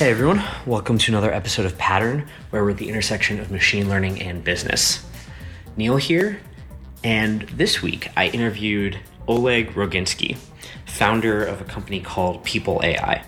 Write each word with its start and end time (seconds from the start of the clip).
Hey 0.00 0.12
everyone, 0.12 0.42
welcome 0.64 0.96
to 0.96 1.12
another 1.12 1.30
episode 1.30 1.66
of 1.66 1.76
Pattern, 1.76 2.26
where 2.48 2.64
we're 2.64 2.70
at 2.70 2.78
the 2.78 2.88
intersection 2.88 3.38
of 3.38 3.50
machine 3.50 3.86
learning 3.90 4.22
and 4.22 4.42
business. 4.42 5.04
Neil 5.76 5.98
here, 5.98 6.40
and 7.04 7.42
this 7.50 7.82
week 7.82 8.08
I 8.16 8.28
interviewed 8.28 8.98
Oleg 9.28 9.74
Rogynskyy, 9.74 10.38
founder 10.86 11.44
of 11.44 11.60
a 11.60 11.64
company 11.64 12.00
called 12.00 12.42
People 12.44 12.80
AI. 12.82 13.22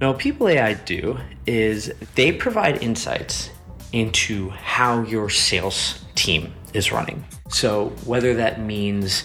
Now, 0.00 0.12
what 0.12 0.20
People 0.20 0.46
AI 0.46 0.74
do 0.74 1.18
is 1.46 1.92
they 2.14 2.30
provide 2.30 2.80
insights 2.80 3.50
into 3.92 4.50
how 4.50 5.02
your 5.02 5.28
sales 5.28 6.04
team 6.14 6.54
is 6.74 6.92
running. 6.92 7.24
So, 7.48 7.88
whether 8.04 8.34
that 8.34 8.60
means 8.60 9.24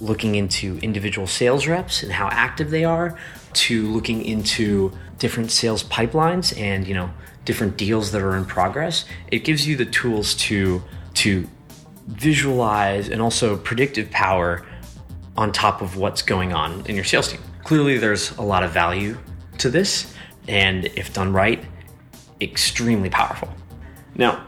looking 0.00 0.36
into 0.36 0.78
individual 0.78 1.26
sales 1.26 1.66
reps 1.66 2.04
and 2.04 2.12
how 2.12 2.28
active 2.28 2.70
they 2.70 2.84
are, 2.84 3.18
to 3.52 3.86
looking 3.88 4.24
into 4.24 4.92
different 5.18 5.50
sales 5.50 5.82
pipelines 5.84 6.58
and 6.58 6.86
you 6.86 6.94
know 6.94 7.10
different 7.44 7.76
deals 7.76 8.12
that 8.12 8.22
are 8.22 8.36
in 8.36 8.44
progress, 8.44 9.04
it 9.30 9.40
gives 9.44 9.66
you 9.66 9.76
the 9.76 9.86
tools 9.86 10.34
to 10.34 10.82
to 11.14 11.48
visualize 12.06 13.08
and 13.08 13.22
also 13.22 13.56
predictive 13.56 14.10
power 14.10 14.66
on 15.36 15.52
top 15.52 15.80
of 15.80 15.96
what's 15.96 16.22
going 16.22 16.52
on 16.52 16.84
in 16.86 16.94
your 16.94 17.04
sales 17.04 17.28
team. 17.28 17.40
Clearly, 17.64 17.98
there's 17.98 18.36
a 18.36 18.42
lot 18.42 18.62
of 18.62 18.72
value 18.72 19.16
to 19.58 19.70
this, 19.70 20.14
and 20.48 20.86
if 20.96 21.12
done 21.12 21.32
right, 21.32 21.64
extremely 22.40 23.10
powerful. 23.10 23.48
Now, 24.16 24.44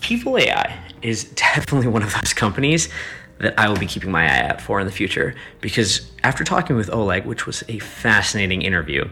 People 0.00 0.38
AI 0.38 0.74
is 1.02 1.24
definitely 1.34 1.88
one 1.88 2.02
of 2.02 2.14
those 2.14 2.32
companies 2.32 2.88
that 3.38 3.58
I 3.58 3.68
will 3.68 3.76
be 3.76 3.86
keeping 3.86 4.10
my 4.10 4.24
eye 4.24 4.48
out 4.48 4.60
for 4.60 4.80
in 4.80 4.86
the 4.86 4.92
future 4.92 5.34
because 5.60 6.10
after 6.24 6.44
talking 6.44 6.76
with 6.76 6.90
Oleg, 6.90 7.24
which 7.24 7.46
was 7.46 7.62
a 7.68 7.78
fascinating 7.78 8.62
interview, 8.62 9.08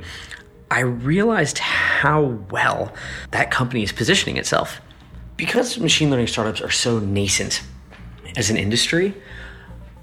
I 0.71 0.81
realized 0.81 1.59
how 1.59 2.23
well 2.51 2.93
that 3.31 3.51
company 3.51 3.83
is 3.83 3.93
positioning 3.93 4.37
itself. 4.37 4.81
Because 5.37 5.79
machine 5.79 6.11
learning 6.11 6.27
startups 6.29 6.61
are 6.61 6.71
so 6.71 6.99
nascent 6.99 7.63
as 8.37 8.51
an 8.51 8.57
industry, 8.57 9.15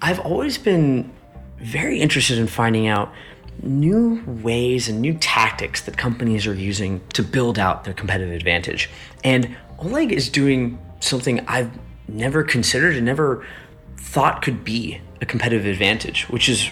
I've 0.01 0.19
always 0.19 0.57
been 0.57 1.11
very 1.59 1.99
interested 1.99 2.37
in 2.37 2.47
finding 2.47 2.87
out 2.87 3.11
new 3.61 4.23
ways 4.25 4.89
and 4.89 5.01
new 5.01 5.13
tactics 5.15 5.81
that 5.81 5.97
companies 5.97 6.47
are 6.47 6.53
using 6.53 7.01
to 7.13 7.23
build 7.23 7.59
out 7.59 7.83
their 7.83 7.93
competitive 7.93 8.33
advantage. 8.33 8.89
And 9.23 9.55
Oleg 9.79 10.11
is 10.11 10.29
doing 10.29 10.79
something 10.99 11.45
I've 11.47 11.71
never 12.07 12.43
considered 12.43 12.95
and 12.95 13.05
never 13.05 13.45
thought 14.03 14.41
could 14.41 14.63
be 14.63 15.01
a 15.21 15.25
competitive 15.25 15.65
advantage, 15.65 16.29
which 16.29 16.49
is 16.49 16.67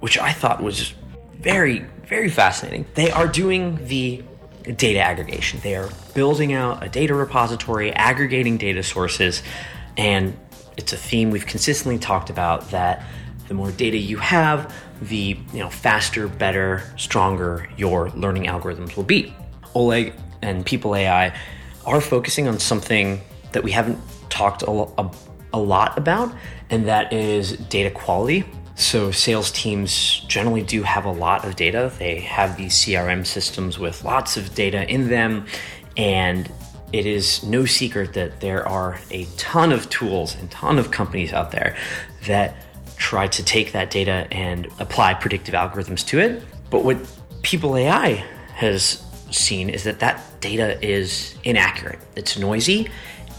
which 0.00 0.18
I 0.18 0.32
thought 0.32 0.62
was 0.62 0.92
very 1.34 1.84
very 2.04 2.28
fascinating. 2.28 2.86
They 2.94 3.10
are 3.10 3.28
doing 3.28 3.86
the 3.86 4.22
data 4.76 5.00
aggregation. 5.00 5.60
They 5.62 5.76
are 5.76 5.88
building 6.14 6.52
out 6.52 6.84
a 6.84 6.88
data 6.88 7.14
repository, 7.14 7.92
aggregating 7.92 8.58
data 8.58 8.82
sources, 8.82 9.42
and 9.96 10.36
it's 10.76 10.92
a 10.92 10.96
theme 10.96 11.30
we've 11.30 11.46
consistently 11.46 11.98
talked 11.98 12.30
about 12.30 12.70
that 12.70 13.04
the 13.48 13.54
more 13.54 13.72
data 13.72 13.96
you 13.96 14.16
have, 14.18 14.72
the 15.02 15.36
you 15.52 15.58
know 15.58 15.70
faster, 15.70 16.28
better, 16.28 16.82
stronger 16.96 17.68
your 17.76 18.10
learning 18.10 18.44
algorithms 18.44 18.96
will 18.96 19.04
be. 19.04 19.34
Oleg 19.74 20.14
and 20.42 20.64
People 20.64 20.94
AI 20.94 21.36
are 21.86 22.00
focusing 22.00 22.46
on 22.48 22.58
something 22.58 23.20
that 23.52 23.64
we 23.64 23.72
haven't 23.72 23.98
talked 24.28 24.62
a, 24.62 25.10
a 25.52 25.58
lot 25.58 25.96
about, 25.98 26.34
and 26.70 26.86
that 26.86 27.12
is 27.12 27.56
data 27.56 27.90
quality. 27.90 28.44
So, 28.76 29.10
sales 29.10 29.50
teams 29.50 30.20
generally 30.26 30.62
do 30.62 30.82
have 30.82 31.04
a 31.04 31.12
lot 31.12 31.44
of 31.44 31.56
data. 31.56 31.92
They 31.98 32.20
have 32.20 32.56
these 32.56 32.74
CRM 32.74 33.26
systems 33.26 33.78
with 33.78 34.04
lots 34.04 34.36
of 34.36 34.54
data 34.54 34.88
in 34.88 35.08
them, 35.08 35.46
and 35.96 36.50
it 36.92 37.06
is 37.06 37.42
no 37.42 37.66
secret 37.66 38.14
that 38.14 38.40
there 38.40 38.66
are 38.66 38.98
a 39.10 39.26
ton 39.36 39.72
of 39.72 39.90
tools 39.90 40.34
and 40.36 40.50
ton 40.50 40.78
of 40.78 40.90
companies 40.90 41.32
out 41.32 41.50
there 41.50 41.76
that 42.26 42.56
try 42.96 43.26
to 43.28 43.44
take 43.44 43.72
that 43.72 43.90
data 43.90 44.26
and 44.30 44.66
apply 44.78 45.14
predictive 45.14 45.54
algorithms 45.54 46.06
to 46.06 46.18
it. 46.18 46.42
But 46.70 46.84
what 46.84 46.98
People 47.42 47.76
AI 47.76 48.24
has 48.54 49.02
seen 49.30 49.70
is 49.70 49.84
that 49.84 50.00
that 50.00 50.22
data 50.40 50.82
is 50.86 51.36
inaccurate. 51.42 51.98
It's 52.16 52.38
noisy 52.38 52.90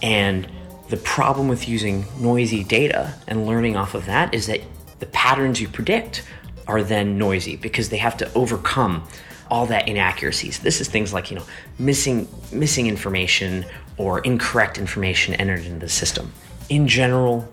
and 0.01 0.47
the 0.91 0.97
problem 0.97 1.47
with 1.47 1.69
using 1.69 2.06
noisy 2.19 2.66
data 2.66 3.13
and 3.25 3.47
learning 3.47 3.78
off 3.78 3.96
of 3.96 4.06
that 4.07 4.34
is 4.34 4.47
that 4.47 4.59
the 5.00 5.06
patterns 5.07 5.62
you 5.62 5.69
predict 5.69 6.24
are 6.68 6.84
then 6.84 7.18
noisy 7.18 7.56
because 7.56 7.88
they 7.88 7.97
have 7.97 8.18
to 8.18 8.31
overcome 8.34 9.02
all 9.50 9.66
that 9.66 9.88
inaccuracies. 9.88 10.59
This 10.59 10.81
is 10.81 10.90
things 10.90 11.13
like, 11.13 11.31
you 11.31 11.38
know, 11.38 11.46
missing 11.79 12.28
missing 12.52 12.88
information 12.88 13.66
or 13.96 14.19
incorrect 14.19 14.78
information 14.78 15.34
entered 15.35 15.66
into 15.66 15.79
the 15.79 15.90
system. 15.90 16.34
In 16.68 16.90
general, 16.90 17.47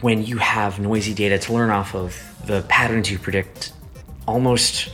when 0.00 0.24
you 0.24 0.38
have 0.38 0.80
noisy 0.80 1.12
data 1.12 1.38
to 1.38 1.52
learn 1.52 1.68
off 1.68 1.94
of, 1.94 2.16
the 2.46 2.62
patterns 2.62 3.10
you 3.10 3.18
predict 3.18 3.74
almost 4.26 4.88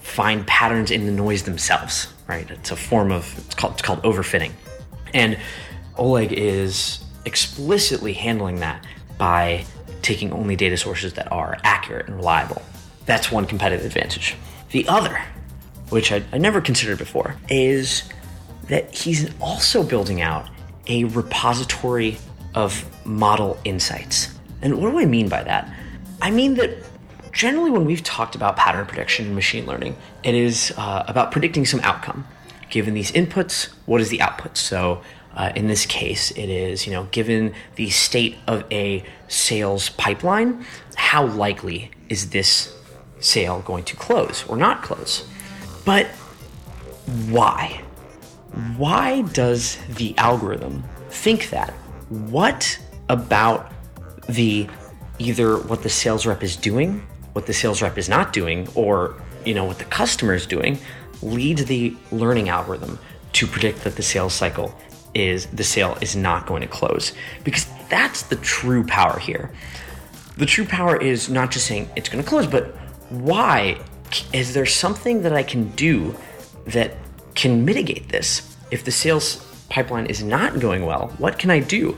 find 0.00 0.44
patterns 0.48 0.90
in 0.90 1.06
the 1.06 1.12
noise 1.12 1.44
themselves, 1.44 2.12
right? 2.26 2.50
It's 2.50 2.72
a 2.72 2.76
form 2.76 3.12
of 3.12 3.38
it's 3.38 3.54
called 3.54 3.74
it's 3.74 3.82
called 3.82 4.02
overfitting. 4.02 4.50
And 5.14 5.38
Oleg 5.96 6.32
is 6.32 7.01
explicitly 7.24 8.12
handling 8.12 8.56
that 8.60 8.84
by 9.18 9.64
taking 10.02 10.32
only 10.32 10.56
data 10.56 10.76
sources 10.76 11.14
that 11.14 11.30
are 11.30 11.56
accurate 11.62 12.08
and 12.08 12.16
reliable. 12.16 12.62
That's 13.06 13.30
one 13.30 13.46
competitive 13.46 13.86
advantage. 13.86 14.36
The 14.70 14.88
other, 14.88 15.22
which 15.90 16.12
I, 16.12 16.22
I 16.32 16.38
never 16.38 16.60
considered 16.60 16.98
before, 16.98 17.36
is 17.48 18.02
that 18.68 18.94
he's 18.94 19.30
also 19.40 19.82
building 19.82 20.20
out 20.20 20.48
a 20.86 21.04
repository 21.04 22.18
of 22.54 22.84
model 23.06 23.58
insights. 23.64 24.34
And 24.60 24.80
what 24.80 24.90
do 24.90 24.98
I 24.98 25.04
mean 25.04 25.28
by 25.28 25.42
that? 25.42 25.72
I 26.20 26.30
mean 26.30 26.54
that 26.54 26.70
generally, 27.32 27.70
when 27.70 27.84
we've 27.84 28.02
talked 28.02 28.34
about 28.34 28.56
pattern 28.56 28.86
prediction 28.86 29.26
and 29.26 29.34
machine 29.34 29.66
learning, 29.66 29.96
it 30.22 30.34
is 30.34 30.72
uh, 30.76 31.04
about 31.08 31.32
predicting 31.32 31.64
some 31.66 31.80
outcome. 31.80 32.26
Given 32.70 32.94
these 32.94 33.12
inputs, 33.12 33.68
what 33.86 34.00
is 34.00 34.08
the 34.08 34.20
output? 34.20 34.56
So, 34.56 35.02
uh, 35.34 35.52
in 35.56 35.66
this 35.66 35.86
case, 35.86 36.30
it 36.32 36.48
is, 36.48 36.86
you 36.86 36.92
know, 36.92 37.04
given 37.10 37.54
the 37.76 37.90
state 37.90 38.36
of 38.46 38.64
a 38.70 39.04
sales 39.28 39.88
pipeline, 39.90 40.64
how 40.94 41.26
likely 41.26 41.90
is 42.08 42.30
this 42.30 42.76
sale 43.20 43.60
going 43.60 43.84
to 43.84 43.96
close 43.96 44.44
or 44.48 44.56
not 44.56 44.82
close? 44.82 45.26
But 45.84 46.06
why? 47.28 47.82
Why 48.76 49.22
does 49.22 49.78
the 49.96 50.16
algorithm 50.18 50.84
think 51.08 51.50
that? 51.50 51.70
What 52.10 52.78
about 53.08 53.72
the 54.28 54.68
either 55.18 55.58
what 55.58 55.82
the 55.82 55.88
sales 55.88 56.26
rep 56.26 56.42
is 56.42 56.56
doing, 56.56 57.06
what 57.32 57.46
the 57.46 57.54
sales 57.54 57.80
rep 57.80 57.96
is 57.96 58.08
not 58.08 58.32
doing, 58.32 58.68
or 58.74 59.14
you 59.44 59.54
know 59.54 59.64
what 59.64 59.78
the 59.78 59.84
customer 59.84 60.34
is 60.34 60.46
doing 60.46 60.78
leads 61.22 61.64
the 61.64 61.96
learning 62.10 62.48
algorithm 62.48 62.98
to 63.32 63.46
predict 63.46 63.84
that 63.84 63.96
the 63.96 64.02
sales 64.02 64.34
cycle 64.34 64.74
is 65.14 65.46
the 65.46 65.64
sale 65.64 65.96
is 66.00 66.16
not 66.16 66.46
going 66.46 66.62
to 66.62 66.68
close 66.68 67.12
because 67.44 67.66
that's 67.88 68.22
the 68.22 68.36
true 68.36 68.84
power 68.84 69.18
here. 69.18 69.50
The 70.36 70.46
true 70.46 70.64
power 70.64 70.96
is 70.96 71.28
not 71.28 71.50
just 71.50 71.66
saying 71.66 71.90
it's 71.96 72.08
going 72.08 72.22
to 72.22 72.28
close, 72.28 72.46
but 72.46 72.74
why? 73.10 73.78
Is 74.32 74.54
there 74.54 74.66
something 74.66 75.22
that 75.22 75.32
I 75.32 75.42
can 75.42 75.70
do 75.70 76.14
that 76.66 76.96
can 77.34 77.64
mitigate 77.64 78.08
this? 78.08 78.56
If 78.70 78.84
the 78.84 78.90
sales 78.90 79.44
pipeline 79.68 80.06
is 80.06 80.22
not 80.22 80.60
going 80.60 80.86
well, 80.86 81.08
what 81.18 81.38
can 81.38 81.50
I 81.50 81.60
do? 81.60 81.96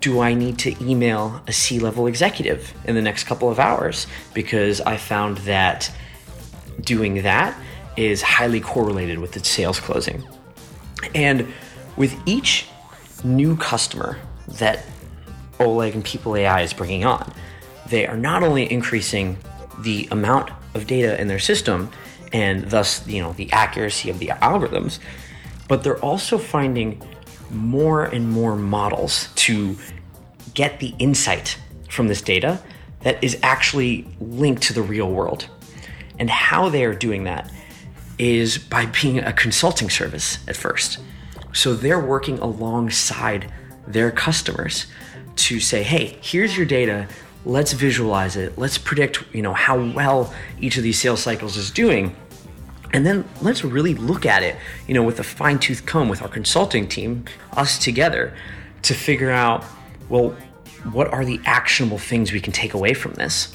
Do 0.00 0.20
I 0.20 0.34
need 0.34 0.58
to 0.60 0.84
email 0.84 1.42
a 1.46 1.52
C 1.52 1.78
level 1.78 2.06
executive 2.06 2.72
in 2.84 2.94
the 2.94 3.02
next 3.02 3.24
couple 3.24 3.50
of 3.50 3.58
hours? 3.58 4.06
Because 4.34 4.80
I 4.82 4.96
found 4.96 5.38
that 5.38 5.90
doing 6.80 7.22
that 7.22 7.58
is 7.96 8.22
highly 8.22 8.60
correlated 8.60 9.18
with 9.18 9.32
the 9.32 9.44
sales 9.44 9.80
closing. 9.80 10.26
And 11.14 11.52
with 11.96 12.16
each 12.26 12.66
new 13.24 13.56
customer 13.56 14.18
that 14.48 14.84
Oleg 15.58 15.94
and 15.94 16.04
People 16.04 16.36
AI 16.36 16.62
is 16.62 16.72
bringing 16.72 17.04
on, 17.04 17.32
they 17.88 18.06
are 18.06 18.16
not 18.16 18.42
only 18.42 18.70
increasing 18.70 19.36
the 19.80 20.08
amount 20.10 20.50
of 20.74 20.86
data 20.86 21.20
in 21.20 21.28
their 21.28 21.38
system 21.38 21.90
and 22.32 22.70
thus, 22.70 23.06
you 23.06 23.20
know, 23.20 23.32
the 23.32 23.50
accuracy 23.52 24.08
of 24.10 24.18
the 24.18 24.28
algorithms, 24.28 24.98
but 25.68 25.82
they're 25.82 25.98
also 25.98 26.38
finding 26.38 27.02
more 27.50 28.04
and 28.04 28.30
more 28.30 28.56
models 28.56 29.28
to 29.34 29.76
get 30.54 30.78
the 30.80 30.94
insight 30.98 31.58
from 31.88 32.08
this 32.08 32.22
data 32.22 32.60
that 33.00 33.22
is 33.22 33.38
actually 33.42 34.06
linked 34.20 34.62
to 34.62 34.72
the 34.72 34.82
real 34.82 35.10
world. 35.10 35.48
And 36.18 36.28
how 36.30 36.68
they 36.68 36.84
are 36.84 36.94
doing 36.94 37.24
that 37.24 37.50
is 38.18 38.58
by 38.58 38.86
being 38.86 39.18
a 39.18 39.32
consulting 39.32 39.88
service 39.88 40.38
at 40.46 40.56
first. 40.56 40.98
So 41.52 41.74
they're 41.74 42.00
working 42.00 42.38
alongside 42.38 43.52
their 43.86 44.10
customers 44.10 44.86
to 45.36 45.60
say, 45.60 45.82
hey, 45.82 46.18
here's 46.20 46.56
your 46.56 46.66
data. 46.66 47.08
Let's 47.44 47.72
visualize 47.72 48.36
it. 48.36 48.58
Let's 48.58 48.78
predict, 48.78 49.24
you 49.32 49.42
know, 49.42 49.54
how 49.54 49.80
well 49.92 50.32
each 50.60 50.76
of 50.76 50.82
these 50.82 51.00
sales 51.00 51.22
cycles 51.22 51.56
is 51.56 51.70
doing 51.70 52.14
And 52.92 53.06
then 53.06 53.24
let's 53.40 53.64
really 53.64 53.94
look 53.94 54.26
at 54.26 54.42
it, 54.42 54.56
you 54.86 54.94
know, 54.94 55.02
with 55.02 55.20
a 55.20 55.22
fine 55.22 55.58
tooth 55.58 55.86
comb 55.86 56.08
with 56.08 56.22
our 56.22 56.28
consulting 56.28 56.88
team, 56.88 57.24
us 57.56 57.78
together, 57.78 58.34
to 58.82 58.94
figure 58.94 59.30
out, 59.30 59.64
well, 60.08 60.30
what 60.90 61.12
are 61.12 61.24
the 61.24 61.40
actionable 61.44 61.98
things 61.98 62.32
we 62.32 62.40
can 62.40 62.52
take 62.52 62.74
away 62.74 62.94
from 62.94 63.14
this? 63.14 63.54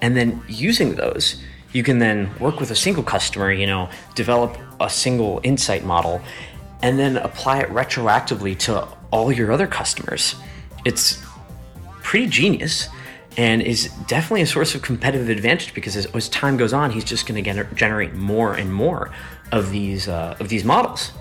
And 0.00 0.16
then 0.16 0.42
using 0.46 0.94
those, 0.94 1.42
you 1.72 1.82
can 1.82 1.98
then 1.98 2.30
work 2.38 2.60
with 2.60 2.70
a 2.70 2.76
single 2.76 3.02
customer, 3.02 3.50
you 3.50 3.66
know, 3.66 3.88
develop 4.14 4.56
a 4.80 4.88
single 4.88 5.40
insight 5.42 5.84
model, 5.84 6.20
and 6.82 6.98
then 6.98 7.16
apply 7.16 7.60
it 7.60 7.68
retroactively 7.70 8.58
to 8.58 8.86
all 9.10 9.32
your 9.32 9.52
other 9.52 9.66
customers. 9.66 10.34
It's 10.84 11.22
pretty 12.02 12.26
genius 12.26 12.88
and 13.36 13.60
is 13.60 13.90
definitely 14.06 14.42
a 14.42 14.46
source 14.46 14.74
of 14.74 14.82
competitive 14.82 15.28
advantage 15.28 15.74
because 15.74 15.96
as, 15.96 16.06
as 16.06 16.28
time 16.28 16.56
goes 16.56 16.72
on, 16.72 16.90
he's 16.90 17.04
just 17.04 17.26
going 17.26 17.42
to 17.42 17.50
gener- 17.50 17.74
generate 17.74 18.14
more 18.14 18.54
and 18.54 18.72
more 18.72 19.10
of 19.52 19.70
these 19.70 20.08
uh, 20.08 20.36
of 20.40 20.48
these 20.48 20.64
models. 20.64 21.12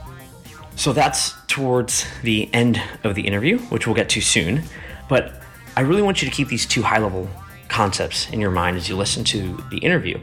So 0.76 0.94
that's 0.94 1.34
towards 1.48 2.06
the 2.22 2.50
end 2.54 2.82
of 3.04 3.16
the 3.16 3.22
interview, 3.22 3.60
which 3.70 3.88
we'll 3.88 3.96
get 3.96 4.10
to 4.10 4.22
soon. 4.22 4.64
But 5.08 5.42
I 5.76 5.82
really 5.82 6.02
want 6.02 6.22
you 6.22 6.30
to 6.30 6.36
keep 6.36 6.48
these 6.48 6.66
two 6.66 6.82
high 6.82 7.00
level 7.00 7.30
concepts 7.70 8.30
in 8.30 8.40
your 8.40 8.52
mind 8.52 8.78
as 8.78 8.88
you 8.90 8.96
listen 8.96 9.24
to 9.26 9.62
the 9.70 9.78
interview. 9.78 10.20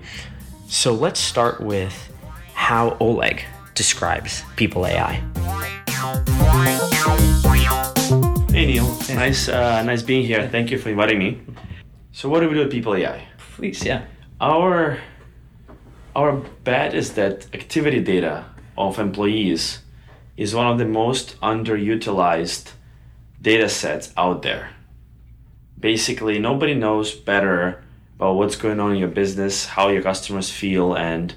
So 0.69 0.95
let's 0.95 1.21
start 1.21 1.61
with 1.61 2.11
how 2.55 2.97
Oleg 3.01 3.45
describes 3.75 4.43
People 4.57 4.87
AI. 4.87 5.23
Hey 8.53 8.67
Neil, 8.67 8.87
nice, 9.15 9.49
uh, 9.49 9.83
nice 9.83 10.03
being 10.03 10.25
here. 10.25 10.49
Thank 10.49 10.71
you 10.71 10.79
for 10.79 10.91
inviting 10.91 11.19
me. 11.19 11.41
So, 12.13 12.29
what 12.29 12.41
do 12.41 12.49
we 12.49 12.55
do 12.55 12.61
with 12.61 12.71
People 12.71 12.95
AI? 12.95 13.27
Please, 13.57 13.85
yeah. 13.85 14.05
Our 14.41 14.99
our 16.15 16.33
bet 16.65 16.95
is 16.95 17.15
that 17.15 17.47
activity 17.55 18.01
data 18.01 18.45
of 18.77 18.99
employees 18.99 19.81
is 20.37 20.55
one 20.55 20.67
of 20.67 20.79
the 20.79 20.85
most 20.85 21.41
underutilized 21.41 22.73
data 23.41 23.69
sets 23.69 24.13
out 24.17 24.43
there. 24.43 24.71
Basically, 25.79 26.39
nobody 26.39 26.75
knows 26.75 27.15
better 27.15 27.83
about 28.17 28.37
what's 28.37 28.57
going 28.57 28.79
on 28.79 28.93
in 28.93 28.99
your 28.99 29.09
business, 29.09 29.67
how 29.67 29.89
your 29.89 30.03
customers 30.03 30.51
feel, 30.51 30.95
and 30.95 31.35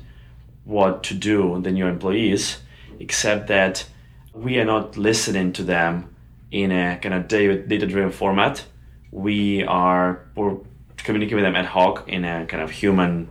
what 0.66 1.04
to 1.04 1.14
do 1.14 1.62
than 1.62 1.76
your 1.76 1.88
employees, 1.90 2.58
except 3.00 3.48
that 3.48 3.86
we 4.34 4.60
are 4.60 4.66
not 4.66 4.98
listening 4.98 5.54
to 5.54 5.64
them 5.64 6.14
in 6.52 6.72
a 6.72 6.98
kind 6.98 7.16
of 7.16 7.28
data 7.28 7.86
driven 7.86 8.12
format. 8.12 8.66
We 9.12 9.64
are 9.64 10.26
we're 10.36 10.58
communicating 10.98 11.38
with 11.38 11.46
them 11.46 11.56
ad 11.56 11.66
hoc 11.66 12.08
in 12.10 12.26
a 12.26 12.46
kind 12.46 12.62
of 12.62 12.72
human 12.72 13.30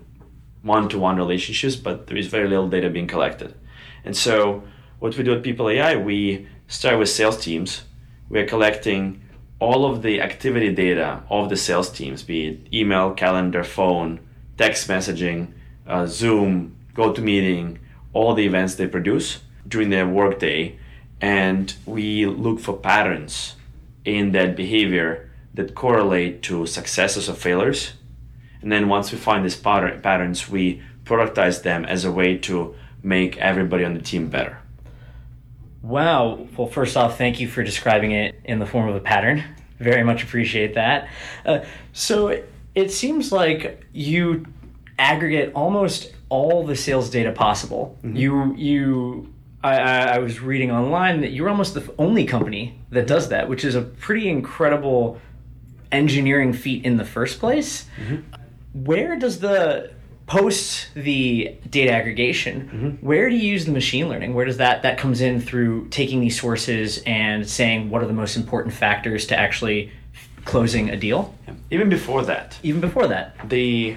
one 0.63 0.89
to 0.89 0.99
one 0.99 1.17
relationships, 1.17 1.77
but 1.77 2.07
there 2.07 2.17
is 2.17 2.29
very 2.29 2.49
little 2.49 2.69
data 2.69 2.89
being 2.89 3.07
collected. 3.07 3.55
And 4.05 4.17
so, 4.17 4.63
what 4.99 5.17
we 5.17 5.25
do 5.25 5.35
at 5.35 5.43
People 5.43 5.69
AI, 5.69 5.97
we 5.97 6.49
start 6.69 6.99
with 6.99 7.09
sales 7.09 7.39
teams. 7.39 7.83
We 8.31 8.39
are 8.41 8.47
collecting 8.47 9.21
all 9.59 9.85
of 9.85 10.03
the 10.03 10.21
activity 10.21 10.73
data 10.75 11.23
of 11.31 11.49
the 11.49 11.57
sales 11.57 11.91
teams, 11.91 12.23
be 12.23 12.47
it 12.47 12.73
email, 12.73 13.13
calendar, 13.13 13.65
phone, 13.65 14.21
text 14.57 14.89
messaging, 14.89 15.53
uh, 15.87 16.07
Zoom, 16.07 16.74
GoToMeeting, 16.95 17.79
all 18.13 18.35
the 18.35 18.47
events 18.47 18.75
they 18.75 18.87
produce 18.87 19.41
during 19.67 19.91
their 19.91 20.07
workday, 20.07 20.79
and 21.21 21.75
we 21.87 22.27
look 22.27 22.61
for 22.61 22.77
patterns 22.77 23.57
in 24.05 24.33
that 24.33 24.57
behavior 24.57 25.31
that 25.55 25.75
correlate 25.75 26.43
to 26.43 26.67
successes 26.67 27.29
or 27.29 27.35
failures. 27.35 27.93
And 28.61 28.71
then 28.73 28.89
once 28.89 29.13
we 29.13 29.19
find 29.19 29.45
these 29.45 29.57
pattern, 29.57 30.01
patterns, 30.03 30.49
we 30.49 30.83
productize 31.05 31.63
them 31.63 31.85
as 31.85 32.05
a 32.05 32.13
way 32.13 32.37
to 32.39 32.75
make 33.03 33.37
everybody 33.39 33.85
on 33.85 33.95
the 33.95 34.01
team 34.01 34.29
better. 34.29 34.59
Wow. 35.83 36.47
Well, 36.57 36.67
first 36.67 36.97
off, 36.97 37.19
thank 37.19 37.41
you 37.41 37.47
for 37.47 37.63
describing 37.63 38.13
it 38.13 38.41
in 38.45 38.59
the 38.59 38.67
form 38.67 38.89
of 38.89 38.97
a 38.97 39.01
pattern. 39.01 39.45
Very 39.79 40.03
much 40.03 40.23
appreciate 40.23 40.75
that. 40.75 41.09
Uh, 41.45 41.61
so 41.93 42.43
it 42.75 42.91
seems 42.91 43.33
like 43.33 43.85
you 43.93 44.47
aggregate 44.99 45.53
almost 45.55 46.13
all 46.29 46.67
the 46.67 46.77
sales 46.77 47.11
data 47.11 47.33
possible. 47.33 47.99
Mm-hmm. 48.03 48.17
You 48.17 48.55
you 48.57 49.35
I, 49.63 49.77
I, 49.77 50.19
was 50.19 50.41
reading 50.41 50.71
online 50.71 51.23
that 51.23 51.31
you're 51.31 51.49
almost 51.49 51.73
the 51.73 51.95
only 51.99 52.27
company 52.27 52.79
that 52.91 53.07
does 53.07 53.31
that, 53.31 53.49
which 53.49 53.65
is 53.65 53.75
a 53.75 53.81
pretty 53.81 54.29
incredible 54.29 55.19
engineering 55.91 56.53
feat 56.53 56.85
in 56.85 56.99
the 56.99 57.05
first 57.05 57.39
place. 57.39 57.87
Mm-hmm. 57.97 58.85
Where 58.85 59.17
does 59.19 59.39
the 59.41 59.91
post 60.27 60.89
the 60.95 61.57
data 61.69 61.93
aggregation 61.93 62.63
mm-hmm. 62.63 63.07
where 63.07 63.29
do 63.29 63.37
you 63.37 63.53
use 63.53 63.67
the 63.67 63.73
machine 63.73 64.09
learning 64.09 64.33
where 64.33 64.47
does 64.47 64.57
that 64.57 64.81
that 64.81 64.97
comes 64.97 65.21
in 65.21 65.39
through 65.39 65.87
taking 65.89 66.19
these 66.21 66.41
sources 66.41 67.03
and 67.05 67.47
saying 67.47 67.91
what 67.91 68.03
are 68.03 68.07
the 68.07 68.13
most 68.13 68.35
important 68.35 68.75
factors 68.75 69.27
to 69.27 69.39
actually 69.39 69.93
closing 70.47 70.89
a 70.89 70.97
deal 70.97 71.35
even 71.71 71.91
before 71.91 72.23
that 72.23 72.59
even 72.63 72.81
before 72.81 73.07
that 73.07 73.37
the 73.51 73.95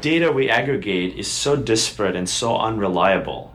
data 0.00 0.32
we 0.32 0.50
aggregate 0.50 1.16
is 1.18 1.30
so 1.30 1.56
disparate 1.56 2.16
and 2.16 2.28
so 2.28 2.56
unreliable 2.56 3.54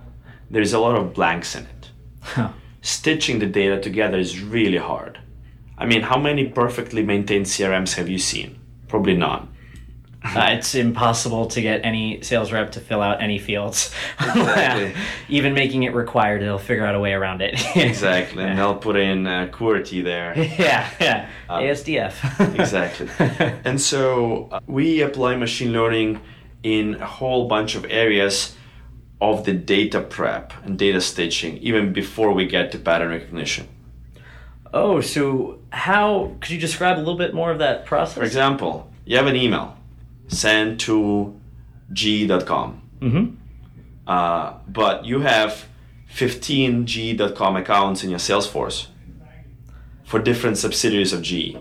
there's 0.49 0.73
a 0.73 0.79
lot 0.79 0.95
of 0.95 1.13
blanks 1.13 1.55
in 1.55 1.63
it 1.63 1.91
huh. 2.21 2.51
stitching 2.81 3.39
the 3.39 3.45
data 3.45 3.79
together 3.79 4.17
is 4.17 4.41
really 4.41 4.77
hard 4.77 5.19
I 5.81 5.87
mean, 5.87 6.03
how 6.03 6.19
many 6.19 6.45
perfectly 6.45 7.01
maintained 7.01 7.47
CRMs 7.47 7.95
have 7.95 8.07
you 8.07 8.19
seen? 8.19 8.59
Probably 8.87 9.17
none. 9.17 9.50
uh, 10.35 10.49
it's 10.51 10.75
impossible 10.75 11.47
to 11.47 11.61
get 11.61 11.83
any 11.83 12.21
sales 12.21 12.51
rep 12.51 12.71
to 12.73 12.79
fill 12.79 13.01
out 13.01 13.21
any 13.21 13.39
fields. 13.39 13.91
Exactly. 14.21 14.93
Even 15.29 15.53
making 15.53 15.83
it 15.83 15.95
required, 15.95 16.41
they'll 16.41 16.59
figure 16.59 16.85
out 16.85 16.95
a 16.95 16.99
way 16.99 17.13
around 17.13 17.41
it. 17.41 17.53
exactly, 17.75 18.43
and 18.43 18.57
they'll 18.57 18.75
put 18.75 18.95
in 18.95 19.25
uh, 19.25 19.47
QWERTY 19.51 20.03
there. 20.03 20.37
Yeah, 20.37 20.89
yeah, 20.99 21.29
um, 21.49 21.63
ASDF. 21.63 22.59
exactly. 22.59 23.09
And 23.65 23.81
so 23.81 24.49
uh, 24.51 24.59
we 24.67 25.01
apply 25.01 25.35
machine 25.37 25.73
learning 25.73 26.21
in 26.63 26.95
a 26.95 27.05
whole 27.05 27.47
bunch 27.47 27.75
of 27.75 27.85
areas 27.89 28.55
of 29.19 29.45
the 29.45 29.53
data 29.53 30.01
prep 30.01 30.53
and 30.63 30.77
data 30.77 31.01
stitching, 31.01 31.57
even 31.57 31.93
before 31.93 32.31
we 32.31 32.45
get 32.45 32.71
to 32.73 32.79
pattern 32.79 33.09
recognition. 33.09 33.67
Oh, 34.73 35.01
so 35.01 35.59
how 35.71 36.35
could 36.39 36.51
you 36.51 36.59
describe 36.59 36.97
a 36.97 36.99
little 36.99 37.17
bit 37.17 37.33
more 37.33 37.51
of 37.51 37.59
that 37.59 37.85
process? 37.85 38.15
For 38.15 38.23
example, 38.23 38.91
you 39.05 39.17
have 39.17 39.27
an 39.27 39.35
email 39.35 39.77
sent 40.31 40.79
to 40.81 41.39
g.com. 41.93 42.81
Mm-hmm. 42.99 43.35
Uh, 44.07 44.53
but 44.67 45.05
you 45.05 45.19
have 45.19 45.67
15 46.07 46.85
g.com 46.85 47.55
accounts 47.55 48.03
in 48.03 48.09
your 48.09 48.19
Salesforce 48.19 48.87
for 50.03 50.19
different 50.19 50.57
subsidiaries 50.57 51.13
of 51.13 51.21
G. 51.21 51.57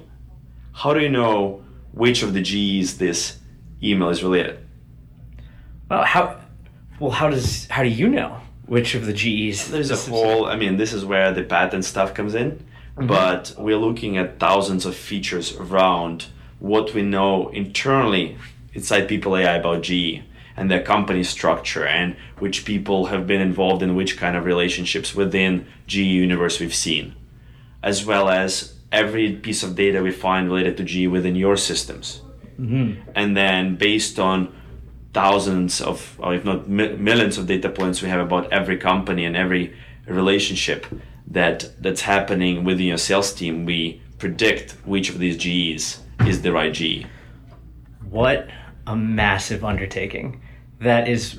How 0.73 0.95
do 0.95 1.01
you 1.01 1.09
know 1.09 1.63
which 1.93 2.23
of 2.23 2.33
the 2.33 2.41
G's 2.41 2.99
this 2.99 3.39
email 3.83 4.09
is 4.09 4.23
related? 4.23 4.67
Well, 5.89 6.05
how 6.05 6.41
well 6.99 7.11
how 7.11 7.31
does 7.31 7.67
how 7.69 7.83
do 7.83 7.89
you 7.89 8.09
know 8.09 8.41
which 8.67 8.95
of 8.95 9.07
the 9.07 9.13
G's? 9.13 9.71
There's 9.71 9.91
a 9.91 9.97
whole. 9.97 10.47
I 10.47 10.57
mean, 10.57 10.77
this 10.77 10.93
is 10.93 11.05
where 11.05 11.33
the 11.33 11.43
patent 11.43 11.85
stuff 11.85 12.15
comes 12.15 12.35
in. 12.35 12.65
Mm-hmm. 12.97 13.07
But 13.07 13.55
we're 13.59 13.79
looking 13.79 14.17
at 14.17 14.39
thousands 14.41 14.85
of 14.85 14.95
features 14.97 15.57
around 15.57 16.27
what 16.59 16.93
we 16.95 17.03
know 17.03 17.49
internally 17.49 18.37
inside 18.75 19.09
People 19.09 19.37
AI 19.37 19.57
about 19.57 19.83
GE 19.83 20.23
and 20.57 20.71
their 20.71 20.83
company 20.83 21.23
structure 21.23 21.87
and 21.87 22.17
which 22.39 22.65
people 22.65 23.07
have 23.07 23.27
been 23.27 23.41
involved 23.41 23.83
in 23.83 23.95
which 23.95 24.19
kind 24.19 24.37
of 24.37 24.45
relationships 24.45 25.15
within 25.15 25.67
GE 25.87 25.97
universe 25.97 26.61
we've 26.61 26.75
seen, 26.75 27.15
as 27.83 28.05
well 28.05 28.29
as 28.29 28.75
every 28.93 29.33
piece 29.33 29.63
of 29.63 29.77
data 29.77 30.03
we 30.03 30.11
find 30.11 30.49
related 30.49 30.77
to 30.77 30.85
GE 30.85 31.07
within 31.07 31.37
your 31.37 31.57
systems. 31.57 32.23
Mm-hmm. 32.61 33.11
And 33.15 33.37
then 33.37 33.77
based 33.77 34.19
on 34.19 34.55
thousands 35.15 35.81
of, 35.81 36.19
or 36.21 36.35
if 36.35 36.45
not 36.45 36.69
millions 36.69 37.39
of 37.39 37.47
data 37.47 37.69
points 37.69 38.03
we 38.03 38.09
have 38.09 38.21
about 38.21 38.53
every 38.53 38.77
company 38.77 39.25
and 39.25 39.37
every 39.37 39.75
relationship, 40.07 40.87
that 41.29 41.71
that's 41.81 42.03
happening 42.03 42.65
within 42.65 42.87
your 42.87 42.99
sales 42.99 43.33
team, 43.33 43.65
we 43.65 44.03
predict 44.19 44.73
which 44.85 45.09
of 45.09 45.19
these 45.19 45.37
GEs 45.37 46.01
is 46.27 46.43
the 46.43 46.53
right 46.53 46.73
GE. 46.73 47.07
What 48.11 48.49
a 48.87 48.97
massive 48.97 49.65
undertaking! 49.65 50.43
That 50.81 51.09
is 51.09 51.39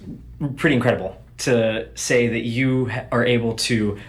pretty 0.55 0.75
incredible 0.75 1.21
to 1.39 1.89
say 1.95 2.27
that 2.27 2.41
you 2.41 2.91
are 3.11 3.25
able 3.25 3.55
to 3.55 3.99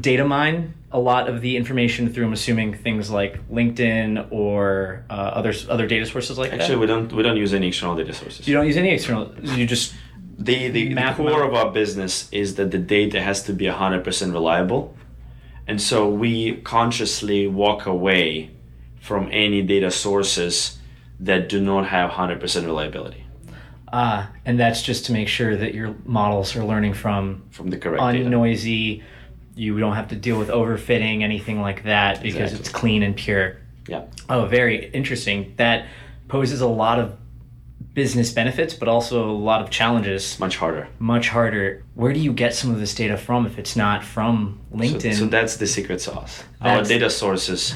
data 0.00 0.24
mine 0.24 0.74
a 0.92 0.98
lot 0.98 1.28
of 1.28 1.40
the 1.40 1.56
information 1.56 2.12
through 2.12 2.26
I'm 2.26 2.32
assuming 2.32 2.74
things 2.74 3.10
like 3.10 3.48
LinkedIn 3.48 4.32
or 4.32 5.04
uh, 5.08 5.12
other 5.12 5.54
other 5.68 5.86
data 5.86 6.04
sources 6.06 6.36
like 6.36 6.52
Actually, 6.52 6.58
that. 6.58 6.62
Actually, 6.64 6.76
we 6.80 6.86
don't 6.86 7.12
we 7.12 7.22
don't 7.22 7.36
use 7.36 7.54
any 7.54 7.68
external 7.68 7.96
data 7.96 8.12
sources. 8.12 8.48
You 8.48 8.54
don't 8.54 8.66
use 8.66 8.76
any 8.76 8.90
external. 8.90 9.32
You 9.42 9.66
just 9.66 9.94
the 10.38 10.68
the, 10.68 10.94
the 10.94 11.14
core 11.16 11.44
of 11.44 11.54
our 11.54 11.70
business 11.70 12.28
is 12.32 12.56
that 12.56 12.70
the 12.72 12.78
data 12.78 13.22
has 13.22 13.42
to 13.44 13.52
be 13.52 13.66
hundred 13.66 14.02
percent 14.02 14.32
reliable. 14.32 14.96
And 15.68 15.80
so 15.80 16.08
we 16.08 16.56
consciously 16.62 17.46
walk 17.46 17.86
away 17.86 18.50
from 19.00 19.28
any 19.30 19.62
data 19.62 19.92
sources 19.92 20.79
that 21.20 21.48
do 21.48 21.60
not 21.60 21.86
have 21.86 22.10
100% 22.10 22.64
reliability. 22.64 23.24
Uh, 23.92 24.26
and 24.44 24.58
that's 24.58 24.82
just 24.82 25.06
to 25.06 25.12
make 25.12 25.28
sure 25.28 25.56
that 25.56 25.74
your 25.74 25.94
models 26.04 26.54
are 26.56 26.64
learning 26.64 26.94
from 26.94 27.42
from 27.50 27.70
the 27.70 27.76
correct 27.76 28.00
data. 28.00 28.24
unnoisy. 28.24 29.02
You 29.56 29.78
don't 29.80 29.96
have 29.96 30.08
to 30.08 30.16
deal 30.16 30.38
with 30.38 30.48
overfitting, 30.48 31.22
anything 31.22 31.60
like 31.60 31.82
that, 31.84 32.22
because 32.22 32.52
Exactly. 32.52 32.58
it's 32.60 32.68
clean 32.68 33.02
and 33.02 33.16
pure. 33.16 33.56
Yeah. 33.88 34.04
Oh, 34.28 34.46
very 34.46 34.90
interesting. 34.90 35.54
That 35.56 35.86
poses 36.28 36.60
a 36.60 36.68
lot 36.68 37.00
of 37.00 37.16
business 37.92 38.30
benefits, 38.32 38.72
but 38.74 38.86
also 38.88 39.28
a 39.28 39.32
lot 39.32 39.60
of 39.60 39.70
challenges. 39.70 40.38
Much 40.38 40.56
harder. 40.56 40.86
Much 41.00 41.28
harder. 41.28 41.82
Where 41.94 42.12
do 42.12 42.20
you 42.20 42.32
get 42.32 42.54
some 42.54 42.70
of 42.70 42.78
this 42.78 42.94
data 42.94 43.16
from 43.16 43.44
if 43.44 43.58
it's 43.58 43.74
not 43.74 44.04
from 44.04 44.60
LinkedIn? 44.72 45.14
so 45.18 45.26
that's 45.26 45.56
the 45.56 45.66
secret 45.66 46.00
sauce. 46.00 46.44
Our 46.60 46.84
data 46.84 47.10
sources 47.10 47.74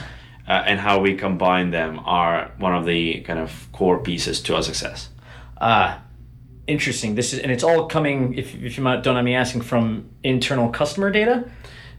uh, 0.48 0.52
and 0.66 0.80
how 0.80 1.00
we 1.00 1.14
combine 1.14 1.70
them 1.70 2.00
are 2.04 2.50
one 2.58 2.74
of 2.74 2.84
the 2.86 3.20
kind 3.20 3.38
of 3.38 3.68
core 3.72 3.98
pieces 3.98 4.40
to 4.42 4.54
our 4.56 4.62
success. 4.62 5.08
Ah, 5.60 6.02
interesting. 6.66 7.14
This 7.14 7.32
is, 7.32 7.38
and 7.40 7.50
it's 7.50 7.64
all 7.64 7.86
coming. 7.86 8.34
If, 8.34 8.54
if 8.54 8.76
you 8.76 8.84
don't 8.84 9.06
mind 9.06 9.24
me 9.24 9.34
asking, 9.34 9.62
from 9.62 10.08
internal 10.22 10.68
customer 10.68 11.10
data. 11.10 11.44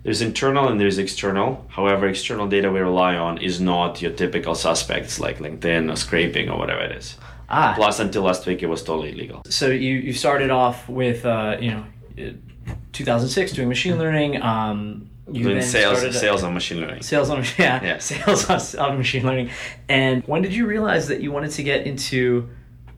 There's 0.04 0.22
internal 0.22 0.68
and 0.68 0.80
there's 0.80 1.00
external. 1.00 1.66
However, 1.70 2.08
external 2.08 2.48
data 2.48 2.72
we 2.72 2.80
rely 2.80 3.16
on 3.16 3.40
is 3.40 3.60
not 3.60 4.04
your 4.04 4.12
typical 4.12 4.54
suspects 4.54 5.20
like 5.20 5.40
LinkedIn 5.40 5.92
or 5.92 5.96
scraping 5.96 6.48
or 6.48 6.60
whatever 6.60 6.82
it 6.82 6.92
is. 6.92 7.18
Ah, 7.50 7.74
Plus, 7.76 8.00
until 8.00 8.22
last 8.24 8.46
week, 8.46 8.62
it 8.62 8.68
was 8.68 8.84
totally 8.84 9.12
illegal. 9.12 9.42
so 9.50 9.68
you 9.70 9.96
you 9.96 10.14
started 10.14 10.52
off 10.52 10.88
with 10.88 11.26
uh, 11.26 11.58
you 11.60 11.72
know, 11.72 11.84
uh, 12.20 12.74
2006 12.94 13.54
doing 13.54 13.68
machine 13.68 13.98
learning. 13.98 14.42
Um, 14.42 15.10
you 15.32 15.44
Doing 15.44 15.62
sales, 15.62 16.04
a- 16.04 16.14
sales 16.14 16.44
on 16.44 16.54
machine 16.54 16.80
learning. 16.82 17.02
Sales 17.02 17.30
on 17.30 17.44
yeah, 17.58 17.84
Yeah. 17.84 17.98
sales 18.00 18.50
on, 18.50 18.60
on 18.92 18.98
machine 18.98 19.26
learning. 19.26 19.50
And 19.90 20.24
when 20.28 20.42
did 20.44 20.54
you 20.54 20.66
realize 20.68 21.08
that 21.08 21.22
you 21.22 21.32
wanted 21.32 21.52
to 21.52 21.64
get 21.64 21.88
into 21.88 22.48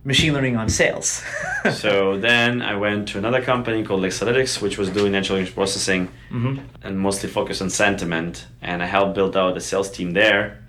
machine 0.04 0.34
learning 0.34 0.58
on 0.58 0.68
sales? 0.70 1.24
so 1.74 2.18
then 2.18 2.62
I 2.62 2.76
went 2.76 3.08
to 3.10 3.18
another 3.18 3.42
company 3.42 3.84
called 3.84 4.02
lexalytics 4.04 4.62
which 4.62 4.78
was 4.78 4.90
doing 4.90 5.12
natural 5.14 5.38
language 5.38 5.56
processing 5.56 6.10
Mhm. 6.32 6.60
and 6.84 7.00
mostly 7.00 7.30
focused 7.30 7.62
on 7.62 7.70
sentiment. 7.70 8.46
And 8.62 8.84
I 8.84 8.86
helped 8.88 9.16
build 9.16 9.36
out 9.38 9.56
a 9.58 9.62
sales 9.62 9.90
team 9.90 10.12
there, 10.12 10.60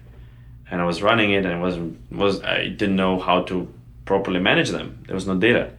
and 0.70 0.80
I 0.80 0.84
was 0.84 1.02
running 1.02 1.30
it, 1.32 1.44
and 1.44 1.54
it 1.58 1.62
was 1.68 1.76
was 2.10 2.42
I 2.42 2.68
didn't 2.68 2.96
know 2.96 3.18
how 3.18 3.42
to 3.50 3.66
properly 4.04 4.38
manage 4.40 4.70
them. 4.70 5.02
There 5.06 5.14
was 5.14 5.26
no 5.26 5.36
data. 5.36 5.70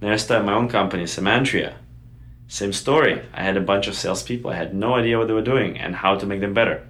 Then 0.00 0.12
I 0.12 0.16
started 0.16 0.44
my 0.44 0.52
own 0.54 0.68
company, 0.68 1.04
Semantria. 1.04 1.72
Same 2.52 2.72
story. 2.74 3.14
I 3.32 3.42
had 3.42 3.56
a 3.56 3.62
bunch 3.62 3.86
of 3.88 3.94
salespeople. 3.94 4.50
I 4.50 4.56
had 4.56 4.74
no 4.74 4.94
idea 4.94 5.16
what 5.18 5.26
they 5.28 5.32
were 5.32 5.48
doing 5.54 5.78
and 5.78 5.94
how 5.94 6.16
to 6.16 6.26
make 6.26 6.40
them 6.40 6.52
better. 6.52 6.86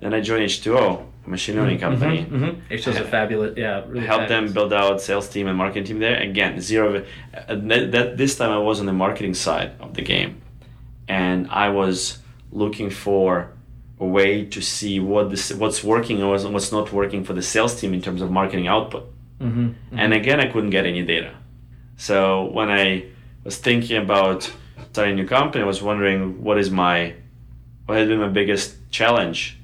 Then 0.00 0.14
I 0.14 0.20
joined 0.22 0.44
H2O, 0.44 1.04
a 1.26 1.28
machine 1.28 1.56
learning 1.56 1.78
company. 1.78 2.24
Mm-hmm. 2.24 2.60
It's 2.70 2.84
just 2.86 2.98
a 2.98 3.04
fabulous, 3.04 3.52
yeah. 3.58 3.84
Really 3.86 4.06
help 4.06 4.28
them 4.28 4.50
build 4.50 4.72
out 4.72 5.02
sales 5.02 5.28
team 5.28 5.46
and 5.46 5.58
marketing 5.58 5.84
team 5.84 5.98
there 5.98 6.16
again 6.30 6.58
zero 6.62 7.04
uh, 7.36 7.54
that, 7.70 7.92
that 7.92 8.16
this 8.16 8.38
time 8.38 8.50
i 8.50 8.56
was 8.68 8.80
on 8.80 8.86
the 8.86 8.98
marketing 9.06 9.34
side 9.34 9.70
of 9.84 9.92
the 9.92 10.00
game 10.02 10.40
and 11.06 11.38
i 11.50 11.68
was 11.80 12.18
looking 12.62 12.88
for 12.88 13.50
a 14.00 14.06
way 14.06 14.30
to 14.54 14.60
see 14.62 14.94
what 15.00 15.24
this 15.32 15.52
what's 15.62 15.84
working 15.84 16.16
and 16.22 16.28
what's- 16.54 16.72
not 16.72 16.92
working 17.00 17.22
for 17.24 17.34
the 17.34 17.42
sales 17.42 17.78
team 17.80 17.92
in 17.92 18.00
terms 18.06 18.20
of 18.22 18.28
marketing 18.40 18.66
output 18.74 19.04
Mhm. 19.40 19.74
and 20.02 20.10
again 20.20 20.38
i 20.40 20.46
couldn't 20.52 20.70
get 20.78 20.84
any 20.86 21.02
data 21.14 21.32
so 22.08 22.18
when 22.56 22.68
i 22.70 22.86
was 23.44 23.56
thinking 23.68 23.96
about 24.06 24.40
starting 24.92 25.18
a 25.18 25.22
new 25.22 25.28
company 25.28 25.62
i 25.62 25.66
was 25.66 25.82
wondering 25.82 26.42
what 26.42 26.58
is 26.58 26.70
my 26.70 27.14
what 27.88 27.96
had 27.96 28.08
been 28.08 28.20
my 28.20 28.28
biggest 28.28 28.76
challenge? 28.90 29.56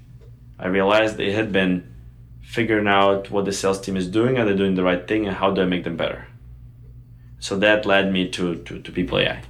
I 0.58 0.68
realized 0.68 1.20
it 1.20 1.34
had 1.34 1.52
been 1.52 1.94
figuring 2.40 2.88
out 2.88 3.30
what 3.30 3.44
the 3.44 3.52
sales 3.52 3.78
team 3.78 3.98
is 3.98 4.08
doing 4.08 4.38
are 4.38 4.46
they 4.46 4.56
doing 4.56 4.76
the 4.76 4.82
right 4.82 5.06
thing 5.06 5.26
and 5.26 5.36
how 5.36 5.50
do 5.50 5.60
i 5.60 5.66
make 5.66 5.84
them 5.84 5.96
better? 5.96 6.26
So 7.38 7.58
that 7.58 7.84
led 7.84 8.10
me 8.10 8.30
to 8.30 8.56
to, 8.62 8.80
to 8.80 8.92
people 8.92 9.18
ai 9.18 9.42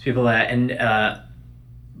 people 0.00 0.24
that 0.24 0.50
and 0.50 0.70
uh, 0.72 1.18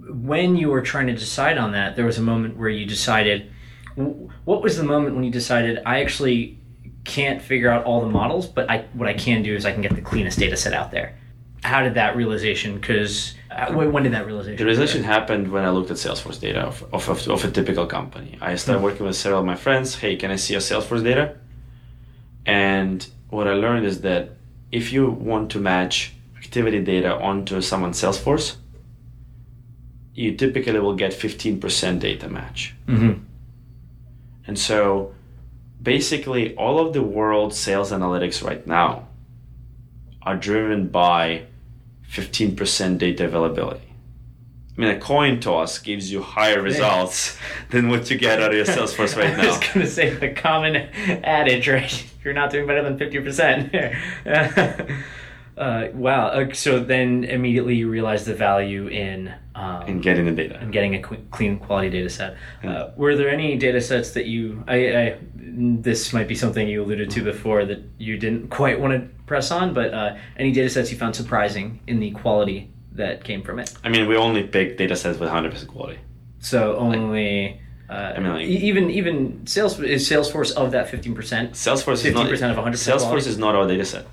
when 0.06 0.54
you 0.54 0.68
were 0.68 0.82
trying 0.82 1.08
to 1.08 1.14
decide 1.14 1.58
on 1.58 1.72
that 1.72 1.96
there 1.96 2.04
was 2.04 2.18
a 2.18 2.22
moment 2.22 2.56
where 2.56 2.68
you 2.68 2.86
decided 2.86 3.50
what 3.96 4.62
was 4.62 4.76
the 4.76 4.84
moment 4.84 5.16
when 5.16 5.24
you 5.24 5.32
decided 5.32 5.82
i 5.84 6.00
actually 6.00 6.58
can't 7.04 7.42
figure 7.42 7.70
out 7.70 7.84
all 7.84 8.00
the 8.02 8.08
models 8.20 8.46
but 8.46 8.70
i 8.70 8.84
what 8.92 9.08
i 9.08 9.14
can 9.14 9.42
do 9.42 9.54
is 9.54 9.64
i 9.64 9.72
can 9.72 9.80
get 9.80 9.94
the 9.94 10.02
cleanest 10.02 10.38
data 10.38 10.56
set 10.56 10.74
out 10.74 10.90
there 10.90 11.16
how 11.64 11.82
did 11.82 11.94
that 11.94 12.14
realization 12.14 12.74
because 12.78 13.34
uh, 13.50 13.72
when 13.72 14.02
did 14.02 14.12
that 14.12 14.26
realization 14.26 14.56
The 14.58 14.64
realization 14.64 15.02
happened 15.02 15.50
when 15.50 15.64
I 15.64 15.70
looked 15.70 15.90
at 15.90 15.96
Salesforce 15.96 16.38
data 16.38 16.60
of, 16.60 16.84
of, 16.92 17.08
of, 17.08 17.26
of 17.28 17.44
a 17.44 17.50
typical 17.50 17.86
company. 17.86 18.36
I 18.40 18.56
started 18.56 18.82
working 18.82 19.06
with 19.06 19.16
several 19.16 19.40
of 19.40 19.46
my 19.46 19.54
friends. 19.54 19.94
Hey, 19.94 20.16
can 20.16 20.30
I 20.30 20.36
see 20.36 20.52
your 20.52 20.60
Salesforce 20.60 21.02
data? 21.02 21.36
And 22.44 23.06
what 23.30 23.48
I 23.48 23.54
learned 23.54 23.86
is 23.86 24.02
that 24.02 24.30
if 24.70 24.92
you 24.92 25.08
want 25.10 25.50
to 25.52 25.58
match 25.58 26.12
activity 26.36 26.82
data 26.82 27.14
onto 27.14 27.62
someone's 27.62 28.00
Salesforce, 28.00 28.56
you 30.14 30.36
typically 30.36 30.78
will 30.80 30.94
get 30.94 31.12
15% 31.12 32.00
data 32.00 32.28
match. 32.28 32.74
Mhm. 32.86 33.20
And 34.46 34.58
so 34.58 35.12
basically, 35.82 36.54
all 36.56 36.78
of 36.78 36.92
the 36.92 37.02
world's 37.02 37.58
sales 37.58 37.90
analytics 37.90 38.44
right 38.44 38.66
now 38.66 39.08
are 40.22 40.36
driven 40.36 40.88
by 40.88 41.46
15% 42.14 42.98
data 42.98 43.24
availability. 43.24 43.94
I 44.76 44.80
mean, 44.80 44.90
a 44.90 44.98
coin 44.98 45.40
toss 45.40 45.78
gives 45.78 46.10
you 46.10 46.22
higher 46.22 46.60
results 46.60 47.38
than 47.70 47.88
what 47.88 48.10
you 48.10 48.18
get 48.18 48.40
out 48.40 48.50
of 48.50 48.56
your 48.56 48.66
Salesforce 48.66 49.16
right 49.16 49.36
now. 49.36 49.42
I 49.44 49.46
was 49.46 49.58
going 49.58 49.80
to 49.80 49.86
say 49.86 50.10
the 50.10 50.32
common 50.32 50.76
adage, 50.76 51.68
right? 51.68 52.06
You're 52.24 52.34
not 52.34 52.50
doing 52.50 52.66
better 52.66 52.82
than 52.82 52.98
50%. 52.98 55.00
uh, 55.56 55.88
wow. 55.94 56.28
Uh, 56.28 56.52
So 56.52 56.80
then 56.80 57.24
immediately 57.24 57.74
you 57.76 57.88
realize 57.88 58.24
the 58.24 58.34
value 58.34 58.86
in 58.88 59.32
um, 59.54 59.82
And 59.86 60.02
getting 60.02 60.24
the 60.26 60.32
data. 60.32 60.58
and 60.60 60.72
getting 60.72 60.94
a 60.96 61.02
qu- 61.02 61.24
clean 61.30 61.58
quality 61.58 61.90
data 61.90 62.10
set. 62.10 62.36
Uh, 62.64 62.90
were 62.96 63.14
there 63.16 63.28
any 63.28 63.56
data 63.56 63.80
sets 63.80 64.10
that 64.12 64.26
you, 64.26 64.64
I, 64.66 64.76
I, 64.96 65.16
this 65.36 66.12
might 66.12 66.26
be 66.28 66.34
something 66.34 66.66
you 66.66 66.82
alluded 66.82 67.10
to 67.10 67.22
before 67.22 67.64
that 67.66 67.80
you 67.98 68.16
didn't 68.18 68.48
quite 68.50 68.80
want 68.80 68.92
to 68.94 69.08
press 69.26 69.50
on, 69.50 69.72
but 69.72 69.94
uh, 69.94 70.16
any 70.36 70.50
data 70.52 70.68
sets 70.70 70.90
you 70.90 70.98
found 70.98 71.14
surprising 71.14 71.80
in 71.86 72.00
the 72.00 72.10
quality 72.10 72.70
that 72.92 73.22
came 73.24 73.42
from 73.42 73.58
it? 73.60 73.72
I 73.84 73.88
mean, 73.90 74.08
we 74.08 74.16
only 74.16 74.42
pick 74.44 74.76
data 74.76 74.96
sets 74.96 75.18
with 75.18 75.28
100% 75.30 75.66
quality. 75.68 75.98
So 76.40 76.76
only. 76.76 77.60
Uh, 77.88 78.14
mean, 78.18 78.32
like- 78.32 78.46
even 78.46 78.90
even 78.90 79.46
sales 79.46 79.78
is 79.78 80.08
Salesforce 80.08 80.52
of 80.56 80.70
that 80.72 80.88
fifteen 80.88 81.14
percent. 81.14 81.52
Salesforce 81.52 82.04
is 82.04 82.14
not 82.14 82.26
50% 82.26 82.50
of 82.50 82.56
100% 82.56 82.72
Salesforce 82.72 82.98
quality? 83.00 83.28
is 83.30 83.38
not 83.38 83.54
our 83.54 83.66
data 83.68 83.84
set. 83.84 84.06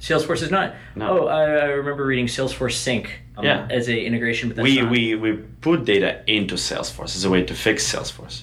Salesforce 0.00 0.42
is 0.42 0.50
not. 0.50 0.74
No. 0.94 1.20
Oh, 1.22 1.26
I, 1.26 1.42
I 1.42 1.64
remember 1.66 2.04
reading 2.04 2.26
Salesforce 2.26 2.74
Sync 2.74 3.10
um, 3.36 3.44
Yeah. 3.44 3.66
as 3.70 3.88
a 3.88 3.98
integration, 3.98 4.50
but 4.50 4.62
we, 4.62 4.80
not. 4.80 4.90
we 4.90 5.14
we 5.14 5.32
put 5.60 5.84
data 5.84 6.22
into 6.26 6.54
Salesforce 6.56 7.16
as 7.16 7.24
a 7.24 7.30
way 7.30 7.42
to 7.44 7.54
fix 7.54 7.90
Salesforce. 7.92 8.42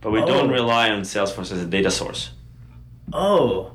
But 0.00 0.10
we 0.12 0.20
Oh. 0.20 0.26
don't 0.26 0.50
rely 0.50 0.90
on 0.90 1.02
Salesforce 1.02 1.52
as 1.52 1.62
a 1.62 1.66
data 1.66 1.90
source. 1.90 2.30
oh, 3.12 3.72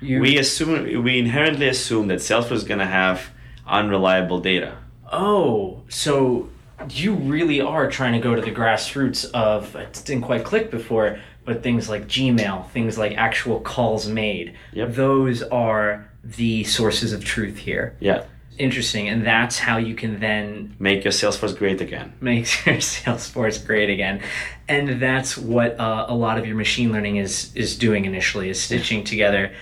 you. 0.00 0.20
We 0.20 0.38
assume 0.38 1.02
we 1.04 1.18
inherently 1.18 1.68
assume 1.68 2.08
that 2.08 2.18
Salesforce 2.20 2.52
is 2.52 2.64
going 2.64 2.80
to 2.80 2.86
have 2.86 3.30
unreliable 3.66 4.40
data. 4.40 4.76
oh, 5.12 5.82
so 5.88 6.48
you 6.88 7.12
really 7.14 7.60
are 7.60 7.90
trying 7.90 8.14
to 8.14 8.18
go 8.20 8.34
to 8.34 8.40
the 8.40 8.50
grassroots 8.50 9.30
of. 9.32 9.76
It 9.76 10.02
didn't 10.06 10.22
quite 10.24 10.44
click 10.44 10.70
before, 10.70 11.18
but 11.44 11.62
things 11.62 11.88
like 11.88 12.06
Gmail, 12.06 12.68
things 12.70 12.98
like 12.98 13.16
actual 13.16 13.60
calls 13.60 14.06
made. 14.06 14.56
Yep. 14.72 14.94
Those 14.94 15.42
are 15.42 16.10
the 16.22 16.64
sources 16.64 17.12
of 17.12 17.24
truth 17.24 17.56
here. 17.56 17.96
Yeah, 18.00 18.24
Interesting, 18.60 19.08
and 19.08 19.24
that's 19.24 19.58
how 19.58 19.78
you 19.78 19.94
can 19.94 20.20
then 20.20 20.76
make 20.78 21.02
your 21.02 21.14
Salesforce 21.14 21.56
great 21.56 21.80
again. 21.80 22.12
Make 22.20 22.40
your 22.66 22.74
Salesforce 22.76 23.64
great 23.64 23.88
again, 23.88 24.20
and 24.68 25.00
that's 25.00 25.38
what 25.38 25.80
uh, 25.80 26.04
a 26.08 26.14
lot 26.14 26.36
of 26.36 26.46
your 26.46 26.56
machine 26.56 26.92
learning 26.92 27.16
is 27.16 27.56
is 27.56 27.78
doing 27.78 28.04
initially 28.04 28.50
is 28.50 28.60
stitching 28.60 29.02
together 29.02 29.54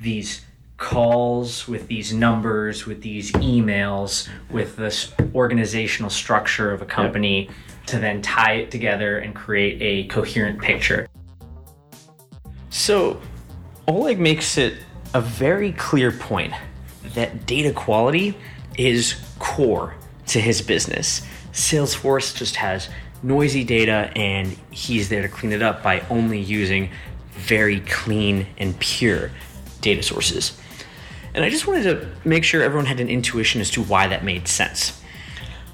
these 0.00 0.44
calls 0.78 1.68
with 1.68 1.86
these 1.86 2.12
numbers, 2.12 2.86
with 2.86 3.02
these 3.02 3.30
emails, 3.34 4.28
with 4.50 4.74
this 4.74 5.12
organizational 5.32 6.10
structure 6.10 6.72
of 6.72 6.82
a 6.82 6.86
company 6.86 7.48
to 7.86 8.00
then 8.00 8.20
tie 8.20 8.54
it 8.54 8.72
together 8.72 9.18
and 9.18 9.32
create 9.32 9.78
a 9.80 10.08
coherent 10.08 10.60
picture. 10.60 11.06
So, 12.70 13.20
Oleg 13.88 14.20
makes 14.20 14.56
it 14.56 14.78
a 15.12 15.20
very 15.20 15.72
clear 15.72 16.12
point 16.12 16.54
that 17.14 17.44
data 17.44 17.72
quality 17.72 18.38
is 18.78 19.20
core 19.40 19.96
to 20.28 20.40
his 20.40 20.62
business. 20.62 21.22
Salesforce 21.52 22.34
just 22.34 22.56
has 22.56 22.88
noisy 23.24 23.64
data 23.64 24.12
and 24.14 24.56
he's 24.70 25.08
there 25.08 25.22
to 25.22 25.28
clean 25.28 25.52
it 25.52 25.62
up 25.62 25.82
by 25.82 26.00
only 26.10 26.38
using 26.40 26.90
very 27.32 27.80
clean 27.80 28.46
and 28.56 28.78
pure 28.78 29.32
data 29.80 30.02
sources. 30.02 30.56
And 31.34 31.44
I 31.44 31.50
just 31.50 31.66
wanted 31.66 31.82
to 31.84 32.08
make 32.24 32.44
sure 32.44 32.62
everyone 32.62 32.86
had 32.86 33.00
an 33.00 33.08
intuition 33.08 33.60
as 33.60 33.70
to 33.72 33.82
why 33.82 34.06
that 34.06 34.24
made 34.24 34.46
sense. 34.46 35.02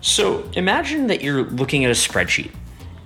So 0.01 0.49
imagine 0.55 1.09
that 1.09 1.23
you're 1.23 1.45
looking 1.45 1.85
at 1.85 1.91
a 1.91 1.95
spreadsheet 1.95 2.53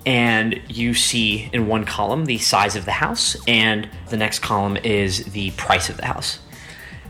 and 0.05 0.59
you 0.67 0.93
see 0.93 1.49
in 1.53 1.67
one 1.67 1.85
column 1.85 2.25
the 2.25 2.37
size 2.37 2.75
of 2.75 2.85
the 2.85 2.91
house 2.91 3.35
and 3.47 3.87
the 4.09 4.17
next 4.17 4.39
column 4.39 4.77
is 4.77 5.25
the 5.25 5.51
price 5.51 5.89
of 5.89 5.97
the 5.97 6.05
house. 6.05 6.39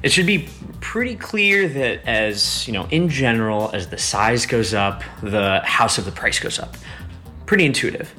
it 0.04 0.12
should 0.12 0.26
be 0.26 0.50
pretty 0.82 1.16
clear 1.16 1.68
that 1.68 2.06
as 2.08 2.68
you 2.68 2.74
know 2.74 2.88
in 2.92 3.08
general 3.08 3.70
as 3.74 3.88
the 3.88 3.98
size 3.98 4.46
goes 4.46 4.74
up 4.74 5.04
the 5.22 5.62
house 5.62 5.98
of 5.98 6.06
the 6.06 6.12
price 6.12 6.40
goes 6.40 6.60
up 6.60 6.76
pretty 7.46 7.66
intuitive 7.66 8.14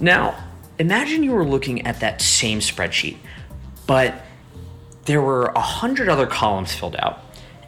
now 0.00 0.34
imagine 0.78 1.22
you 1.22 1.32
were 1.32 1.44
looking 1.44 1.86
at 1.86 2.00
that 2.00 2.20
same 2.20 2.58
spreadsheet 2.58 3.16
but 3.86 4.22
there 5.04 5.20
were 5.20 5.46
a 5.54 5.60
hundred 5.60 6.08
other 6.08 6.26
columns 6.26 6.74
filled 6.74 6.96
out 6.96 7.20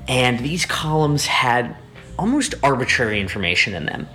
and 0.09 0.39
these 0.41 0.65
columns 0.65 1.27
had 1.27 1.77
almost 2.19 2.55
arbitrary 2.63 3.21
information 3.21 3.75
in 3.75 3.87
them 3.87 4.09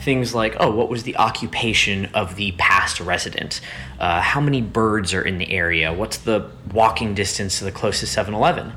things 0.00 0.34
like, 0.34 0.56
oh, 0.60 0.70
what 0.70 0.88
was 0.88 1.02
the 1.02 1.16
occupation 1.16 2.06
of 2.14 2.36
the 2.36 2.52
past 2.52 3.00
resident? 3.00 3.60
Uh, 3.98 4.20
how 4.20 4.40
many 4.40 4.62
birds 4.62 5.12
are 5.12 5.22
in 5.22 5.38
the 5.38 5.50
area? 5.50 5.92
What's 5.92 6.18
the 6.18 6.50
walking 6.72 7.14
distance 7.14 7.58
to 7.58 7.64
the 7.64 7.72
closest 7.72 8.12
7 8.12 8.32
Eleven? 8.32 8.72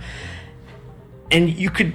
And 1.30 1.50
you 1.50 1.70
could 1.70 1.94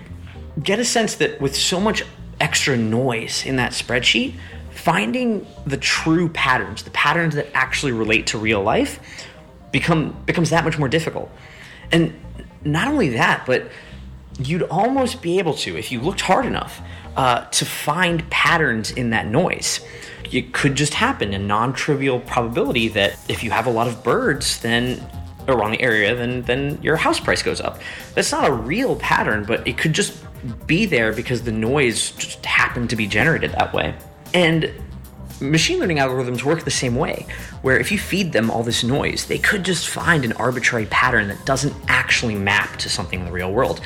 get 0.63 0.79
a 0.79 0.85
sense 0.85 1.17
that 1.17 1.41
with 1.41 1.57
so 1.57 1.81
much 1.81 2.03
extra 2.41 2.77
noise 2.77 3.45
in 3.45 3.57
that 3.57 3.73
spreadsheet, 3.73 4.35
finding 4.71 5.47
the 5.67 5.77
true 5.77 6.29
patterns, 6.29 6.85
the 6.85 6.91
patterns 6.91 7.35
that 7.35 7.49
actually 7.53 7.93
relate 7.93 8.29
to 8.29 8.39
real 8.39 8.63
life, 8.63 9.01
become 9.73 10.17
becomes 10.25 10.51
that 10.51 10.65
much 10.65 10.79
more 10.79 10.89
difficult. 10.89 11.31
And 11.91 12.15
not 12.65 12.89
only 12.89 13.11
that, 13.11 13.45
but 13.47 13.69
you'd 14.39 14.63
almost 14.65 15.23
be 15.23 15.39
able 15.39 15.55
to, 15.55 15.77
if 15.77 15.91
you 15.91 16.01
looked 16.01 16.21
hard 16.21 16.47
enough, 16.47 16.81
uh, 17.17 17.45
to 17.47 17.65
find 17.65 18.29
patterns 18.31 18.91
in 18.91 19.11
that 19.11 19.27
noise. 19.27 19.81
It 20.31 20.53
could 20.53 20.75
just 20.75 20.95
happen 20.95 21.33
a 21.35 21.39
non 21.39 21.73
trivial 21.73 22.21
probability 22.21 22.89
that 22.89 23.19
if 23.29 23.43
you 23.43 23.51
have 23.51 23.67
a 23.67 23.71
lot 23.71 23.89
of 23.89 24.03
birds, 24.03 24.61
then 24.61 25.03
around 25.49 25.71
the 25.71 25.81
area, 25.81 26.15
then 26.15 26.43
then 26.43 26.79
your 26.83 26.97
house 26.97 27.21
price 27.21 27.43
goes 27.43 27.61
up. 27.61 27.81
That's 28.15 28.33
not 28.33 28.49
a 28.49 28.53
real 28.53 28.97
pattern, 28.97 29.45
but 29.45 29.67
it 29.67 29.79
could 29.79 29.93
just 29.93 30.23
be 30.67 30.87
there 30.87 31.13
because 31.13 31.43
the 31.43 31.53
noise 31.53 32.11
just 32.13 32.45
happened 32.45 32.91
to 32.91 32.97
be 32.97 33.07
generated 33.07 33.53
that 33.53 33.73
way. 33.73 33.95
And 34.35 34.71
machine 35.41 35.79
learning 35.79 35.99
algorithms 35.99 36.43
work 36.43 36.65
the 36.65 36.71
same 36.71 36.97
way, 36.97 37.27
where 37.63 37.79
if 37.79 37.93
you 37.93 37.99
feed 37.99 38.33
them 38.33 38.51
all 38.51 38.63
this 38.63 38.83
noise, 38.83 39.27
they 39.27 39.39
could 39.39 39.65
just 39.65 39.89
find 39.89 40.25
an 40.25 40.33
arbitrary 40.35 40.87
pattern 40.87 41.29
that 41.29 41.45
doesn't 41.47 41.75
actually 41.89 42.35
map 42.35 42.77
to 42.79 42.89
something 42.89 43.21
in 43.21 43.27
the 43.27 43.33
real 43.33 43.53
world. 43.53 43.81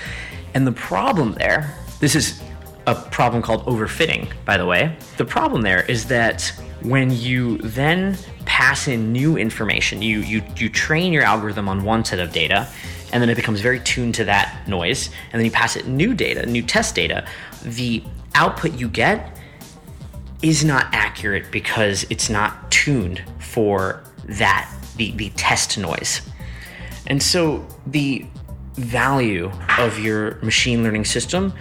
And 0.55 0.67
the 0.67 0.73
problem 0.73 1.33
there, 1.35 1.75
this 2.01 2.15
is 2.15 2.43
a 2.87 2.95
problem 2.95 3.43
called 3.43 3.65
overfitting, 3.67 4.33
by 4.45 4.57
the 4.57 4.67
way. 4.67 4.97
The 5.17 5.25
problem 5.25 5.63
there 5.63 5.85
is 5.85 6.07
that 6.07 6.53
when 6.83 7.11
you 7.11 7.59
then 7.59 8.17
pass 8.47 8.89
in 8.89 9.13
new 9.13 9.37
information, 9.37 10.03
you, 10.03 10.21
you, 10.21 10.43
you 10.57 10.69
train 10.69 11.13
your 11.13 11.23
algorithm 11.23 11.69
on 11.69 11.85
one 11.85 12.05
set 12.05 12.19
of 12.19 12.33
data, 12.33 12.69
and 13.13 13.23
then 13.23 13.29
it 13.29 13.37
becomes 13.37 13.61
very 13.61 13.81
tuned 13.81 14.15
to 14.17 14.25
that 14.25 14.67
noise, 14.67 15.11
and 15.33 15.39
then 15.39 15.45
you 15.45 15.51
pass 15.51 15.77
it 15.77 15.87
new 15.87 16.15
data, 16.15 16.47
new 16.47 16.63
test 16.63 16.95
data, 16.95 17.27
the 17.65 18.03
output 18.35 18.73
you 18.73 18.89
get 18.89 19.37
is 20.43 20.65
not 20.65 20.87
accurate 20.93 21.51
because 21.51 22.07
it's 22.09 22.31
not 22.31 22.71
tuned 22.71 23.23
for 23.41 24.03
that, 24.25 24.73
the, 24.97 25.11
the 25.13 25.31
test 25.31 25.77
noise. 25.77 26.23
And 27.07 27.23
so 27.23 27.67
the 27.87 28.25
value 28.81 29.51
of 29.79 29.99
your 29.99 30.37
machine 30.43 30.83
learning 30.83 31.05
system 31.05 31.53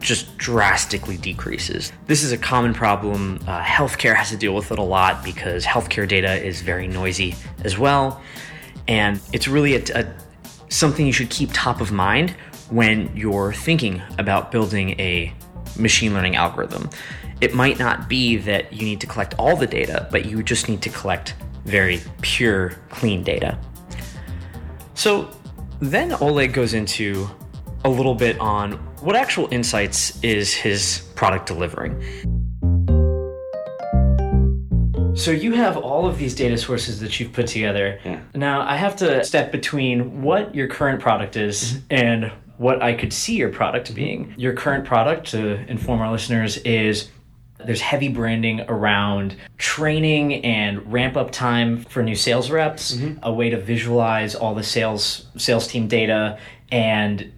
just 0.00 0.38
drastically 0.38 1.16
decreases. 1.16 1.92
This 2.06 2.22
is 2.22 2.32
a 2.32 2.38
common 2.38 2.72
problem. 2.72 3.40
Uh, 3.46 3.60
healthcare 3.62 4.14
has 4.14 4.30
to 4.30 4.36
deal 4.36 4.54
with 4.54 4.70
it 4.70 4.78
a 4.78 4.82
lot 4.82 5.24
because 5.24 5.64
healthcare 5.64 6.06
data 6.06 6.34
is 6.34 6.60
very 6.62 6.86
noisy 6.86 7.34
as 7.64 7.78
well. 7.78 8.22
And 8.86 9.20
it's 9.32 9.48
really 9.48 9.74
a, 9.74 9.82
a, 9.94 10.14
something 10.68 11.06
you 11.06 11.12
should 11.12 11.30
keep 11.30 11.50
top 11.52 11.80
of 11.80 11.90
mind 11.90 12.30
when 12.70 13.14
you're 13.16 13.52
thinking 13.52 14.02
about 14.18 14.52
building 14.52 14.90
a 15.00 15.34
machine 15.76 16.14
learning 16.14 16.36
algorithm. 16.36 16.90
It 17.40 17.54
might 17.54 17.78
not 17.78 18.08
be 18.08 18.36
that 18.38 18.72
you 18.72 18.84
need 18.84 19.00
to 19.00 19.06
collect 19.06 19.34
all 19.38 19.56
the 19.56 19.66
data, 19.66 20.08
but 20.10 20.26
you 20.26 20.42
just 20.42 20.68
need 20.68 20.82
to 20.82 20.90
collect 20.90 21.34
very 21.64 22.00
pure, 22.22 22.70
clean 22.90 23.22
data. 23.22 23.58
So 24.94 25.30
then 25.80 26.12
Oleg 26.20 26.52
goes 26.52 26.74
into 26.74 27.28
a 27.84 27.88
little 27.88 28.14
bit 28.14 28.38
on 28.40 28.72
what 29.00 29.14
actual 29.14 29.48
insights 29.52 30.22
is 30.22 30.52
his 30.52 31.08
product 31.14 31.46
delivering. 31.46 32.02
So 35.14 35.32
you 35.32 35.52
have 35.52 35.76
all 35.76 36.06
of 36.06 36.18
these 36.18 36.34
data 36.34 36.56
sources 36.56 37.00
that 37.00 37.18
you've 37.18 37.32
put 37.32 37.48
together. 37.48 37.98
Yeah. 38.04 38.20
Now 38.34 38.60
I 38.60 38.76
have 38.76 38.94
to 38.96 39.24
step 39.24 39.50
between 39.50 40.22
what 40.22 40.54
your 40.54 40.68
current 40.68 41.00
product 41.00 41.36
is 41.36 41.72
mm-hmm. 41.72 41.86
and 41.90 42.32
what 42.56 42.82
I 42.82 42.92
could 42.92 43.12
see 43.12 43.36
your 43.36 43.48
product 43.48 43.94
being. 43.94 44.34
Your 44.36 44.52
current 44.52 44.84
product, 44.84 45.28
to 45.30 45.64
inform 45.68 46.00
our 46.00 46.10
listeners, 46.10 46.58
is 46.58 47.08
there's 47.64 47.80
heavy 47.80 48.08
branding 48.08 48.60
around 48.68 49.36
training 49.56 50.44
and 50.44 50.92
ramp 50.92 51.16
up 51.16 51.30
time 51.30 51.84
for 51.84 52.02
new 52.02 52.14
sales 52.14 52.50
reps, 52.50 52.94
mm-hmm. 52.94 53.18
a 53.22 53.32
way 53.32 53.50
to 53.50 53.58
visualize 53.58 54.34
all 54.34 54.54
the 54.54 54.62
sales 54.62 55.26
sales 55.36 55.66
team 55.66 55.88
data 55.88 56.38
and 56.70 57.32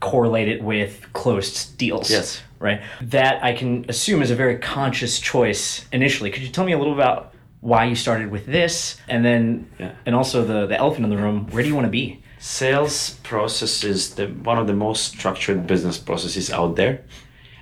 correlate 0.00 0.48
it 0.48 0.62
with 0.62 1.12
closed 1.12 1.76
deals. 1.78 2.10
Yes. 2.10 2.42
Right. 2.58 2.80
That 3.02 3.42
I 3.44 3.52
can 3.52 3.84
assume 3.88 4.22
is 4.22 4.30
a 4.30 4.34
very 4.34 4.58
conscious 4.58 5.20
choice 5.20 5.84
initially. 5.92 6.30
Could 6.30 6.42
you 6.42 6.48
tell 6.48 6.64
me 6.64 6.72
a 6.72 6.78
little 6.78 6.94
about 6.94 7.34
why 7.60 7.84
you 7.84 7.94
started 7.94 8.30
with 8.30 8.46
this 8.46 8.96
and 9.08 9.24
then 9.24 9.68
yeah. 9.78 9.92
and 10.06 10.14
also 10.14 10.44
the 10.44 10.66
the 10.66 10.76
elephant 10.78 11.04
in 11.04 11.10
the 11.10 11.16
room, 11.16 11.48
where 11.50 11.62
do 11.62 11.68
you 11.68 11.74
want 11.74 11.86
to 11.86 11.90
be? 11.90 12.22
Sales 12.38 13.18
process 13.22 13.82
is 13.82 14.14
the 14.14 14.28
one 14.28 14.58
of 14.58 14.66
the 14.66 14.74
most 14.74 15.06
structured 15.06 15.66
business 15.66 15.98
processes 15.98 16.50
out 16.50 16.76
there. 16.76 17.02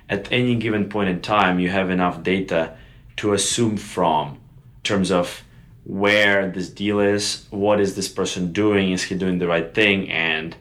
At 0.09 0.31
any 0.31 0.55
given 0.55 0.89
point 0.89 1.09
in 1.09 1.21
time, 1.21 1.59
you 1.59 1.69
have 1.69 1.89
enough 1.89 2.23
data 2.23 2.77
to 3.17 3.33
assume 3.33 3.77
from 3.77 4.29
in 4.29 4.81
terms 4.83 5.11
of 5.11 5.43
where 5.83 6.49
this 6.49 6.69
deal 6.69 6.99
is, 6.99 7.45
what 7.49 7.79
is 7.79 7.95
this 7.95 8.07
person 8.07 8.51
doing, 8.51 8.91
is 8.91 9.03
he 9.03 9.15
doing 9.15 9.37
the 9.39 9.47
right 9.47 9.73
thing, 9.73 10.09
and 10.09 10.55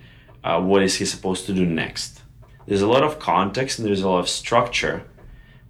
uh, 0.44 0.60
what 0.60 0.82
is 0.82 0.96
he 0.96 1.04
supposed 1.04 1.46
to 1.46 1.54
do 1.54 1.64
next. 1.64 2.22
There's 2.66 2.82
a 2.82 2.86
lot 2.86 3.02
of 3.02 3.18
context 3.18 3.78
and 3.78 3.86
there's 3.86 4.02
a 4.02 4.08
lot 4.08 4.20
of 4.20 4.28
structure, 4.28 5.04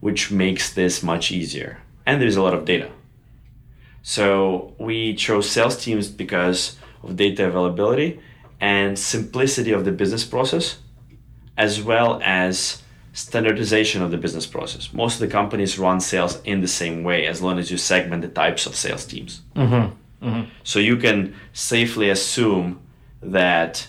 which 0.00 0.30
makes 0.30 0.72
this 0.72 1.02
much 1.02 1.32
easier. 1.32 1.78
And 2.06 2.20
there's 2.20 2.36
a 2.36 2.42
lot 2.42 2.54
of 2.54 2.64
data. 2.64 2.90
So 4.02 4.74
we 4.78 5.14
chose 5.14 5.48
sales 5.50 5.82
teams 5.82 6.08
because 6.08 6.76
of 7.02 7.16
data 7.16 7.48
availability 7.48 8.20
and 8.60 8.98
simplicity 8.98 9.72
of 9.72 9.84
the 9.84 9.92
business 9.92 10.24
process, 10.24 10.78
as 11.56 11.82
well 11.82 12.20
as 12.22 12.82
standardization 13.14 14.02
of 14.02 14.10
the 14.10 14.18
business 14.18 14.46
process. 14.46 14.92
Most 14.92 15.14
of 15.14 15.20
the 15.20 15.28
companies 15.28 15.78
run 15.78 16.00
sales 16.00 16.42
in 16.42 16.60
the 16.60 16.68
same 16.68 17.02
way 17.02 17.26
as 17.26 17.40
long 17.40 17.58
as 17.58 17.70
you 17.70 17.78
segment 17.78 18.20
the 18.22 18.28
types 18.28 18.66
of 18.66 18.76
sales 18.76 19.06
teams. 19.06 19.40
Mm-hmm. 19.56 20.28
Mm-hmm. 20.28 20.50
So 20.64 20.78
you 20.78 20.96
can 20.96 21.34
safely 21.52 22.10
assume 22.10 22.80
that 23.22 23.86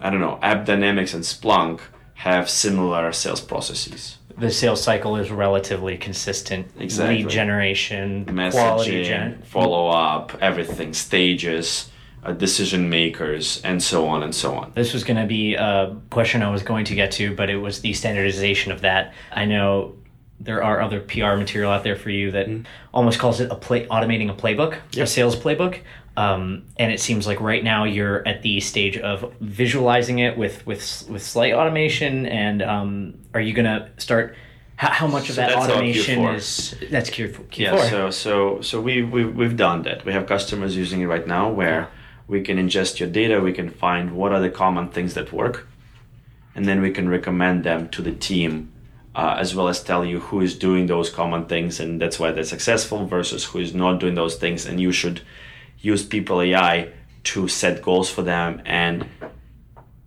I 0.00 0.10
don't 0.10 0.20
know, 0.20 0.38
AppDynamics 0.42 1.14
and 1.14 1.24
Splunk 1.24 1.80
have 2.14 2.48
similar 2.48 3.12
sales 3.12 3.40
processes. 3.40 4.18
The 4.36 4.50
sales 4.50 4.82
cycle 4.82 5.16
is 5.16 5.30
relatively 5.30 5.96
consistent. 5.96 6.70
Exactly. 6.78 7.24
Lead 7.24 7.30
generation, 7.30 8.24
messaging, 8.26 8.50
quality 8.52 9.04
gen- 9.04 9.42
follow 9.42 9.88
up, 9.88 10.36
everything, 10.40 10.94
stages, 10.94 11.90
uh, 12.24 12.32
decision 12.32 12.88
makers, 12.88 13.60
and 13.62 13.82
so 13.82 14.06
on 14.06 14.22
and 14.22 14.34
so 14.34 14.54
on. 14.54 14.72
This 14.74 14.92
was 14.92 15.04
going 15.04 15.18
to 15.18 15.26
be 15.26 15.54
a 15.54 15.96
question 16.10 16.42
I 16.42 16.50
was 16.50 16.62
going 16.62 16.84
to 16.86 16.94
get 16.94 17.12
to, 17.12 17.34
but 17.34 17.50
it 17.50 17.56
was 17.56 17.80
the 17.80 17.92
standardization 17.92 18.72
of 18.72 18.80
that. 18.82 19.14
I 19.32 19.44
know 19.44 19.94
there 20.40 20.62
are 20.62 20.80
other 20.80 21.00
PR 21.00 21.34
material 21.34 21.70
out 21.70 21.82
there 21.82 21.96
for 21.96 22.10
you 22.10 22.30
that 22.30 22.46
mm. 22.46 22.64
almost 22.94 23.18
calls 23.18 23.40
it 23.40 23.50
a 23.50 23.56
play 23.56 23.86
automating 23.86 24.30
a 24.30 24.34
playbook, 24.34 24.78
yep. 24.92 25.04
a 25.04 25.06
sales 25.06 25.36
playbook. 25.36 25.80
Um, 26.16 26.64
and 26.76 26.90
it 26.90 26.98
seems 27.00 27.28
like 27.28 27.40
right 27.40 27.62
now 27.62 27.84
you're 27.84 28.26
at 28.26 28.42
the 28.42 28.58
stage 28.60 28.96
of 28.98 29.32
visualizing 29.40 30.18
it 30.18 30.36
with 30.36 30.66
with 30.66 31.08
with 31.08 31.22
slight 31.22 31.54
automation. 31.54 32.26
And 32.26 32.62
um, 32.62 33.14
are 33.34 33.40
you 33.40 33.52
gonna 33.52 33.90
start? 33.98 34.36
How, 34.76 34.90
how 34.90 35.06
much 35.06 35.28
of 35.28 35.36
so 35.36 35.42
that 35.42 35.56
automation 35.56 36.24
is 36.24 36.74
that's 36.90 37.10
Q4? 37.10 37.48
Q4. 37.48 37.58
Yeah. 37.58 37.90
So 37.90 38.10
so 38.10 38.60
so 38.62 38.80
we 38.80 39.02
we 39.02 39.24
we've 39.24 39.56
done 39.56 39.82
that. 39.82 40.04
We 40.04 40.12
have 40.12 40.26
customers 40.26 40.76
using 40.76 41.00
it 41.00 41.06
right 41.06 41.26
now 41.26 41.50
where 41.50 41.88
we 42.28 42.42
can 42.42 42.58
ingest 42.58 43.00
your 43.00 43.08
data. 43.08 43.40
We 43.40 43.52
can 43.52 43.70
find 43.70 44.16
what 44.16 44.32
are 44.32 44.40
the 44.40 44.50
common 44.50 44.90
things 44.90 45.14
that 45.14 45.32
work, 45.32 45.66
and 46.54 46.66
then 46.66 46.80
we 46.80 46.92
can 46.92 47.08
recommend 47.08 47.64
them 47.64 47.88
to 47.88 48.02
the 48.02 48.12
team 48.12 48.72
uh, 49.18 49.36
as 49.36 49.52
well 49.52 49.66
as 49.66 49.82
tell 49.82 50.04
you 50.04 50.20
who 50.20 50.40
is 50.40 50.56
doing 50.56 50.86
those 50.86 51.10
common 51.10 51.44
things 51.46 51.80
and 51.80 52.00
that's 52.00 52.20
why 52.20 52.30
they're 52.30 52.44
successful 52.44 53.04
versus 53.04 53.44
who 53.46 53.58
is 53.58 53.74
not 53.74 53.98
doing 53.98 54.14
those 54.14 54.36
things 54.36 54.64
and 54.64 54.80
you 54.80 54.92
should 54.92 55.20
use 55.80 56.06
people 56.06 56.40
AI 56.40 56.92
to 57.24 57.48
set 57.48 57.82
goals 57.82 58.08
for 58.08 58.22
them 58.22 58.62
and 58.64 59.06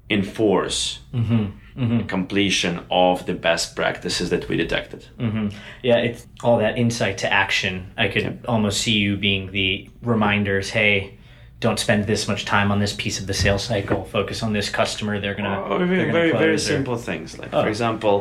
enforce 0.10 1.00
mm-hmm. 1.14 1.46
Mm-hmm. 1.78 2.08
completion 2.08 2.86
of 2.90 3.26
the 3.26 3.34
best 3.34 3.76
practices 3.76 4.30
that 4.30 4.48
we 4.48 4.56
detected. 4.56 5.06
Mm-hmm. 5.20 5.50
Yeah, 5.84 5.98
it's 5.98 6.26
all 6.42 6.58
that 6.60 6.78
insight 6.78 7.18
to 7.20 7.32
action. 7.32 7.92
I 7.98 8.08
could 8.08 8.46
almost 8.48 8.82
see 8.82 8.94
you 8.94 9.18
being 9.18 9.52
the 9.52 9.90
reminders. 10.02 10.70
Hey, 10.70 11.18
don't 11.62 11.80
spend 11.80 12.06
this 12.08 12.28
much 12.28 12.44
time 12.44 12.72
on 12.74 12.80
this 12.80 12.94
piece 13.04 13.20
of 13.22 13.26
the 13.28 13.34
sales 13.34 13.64
cycle. 13.64 14.04
Focus 14.06 14.42
on 14.44 14.52
this 14.52 14.68
customer. 14.70 15.20
They're 15.22 15.36
gonna 15.40 15.64
Oh, 15.64 15.78
they're 15.78 15.88
very 15.88 16.12
very, 16.12 16.32
very 16.32 16.56
or- 16.56 16.58
simple 16.74 16.98
things 16.98 17.38
like 17.40 17.50
Oh. 17.54 17.62
for 17.64 17.70
example 17.70 18.16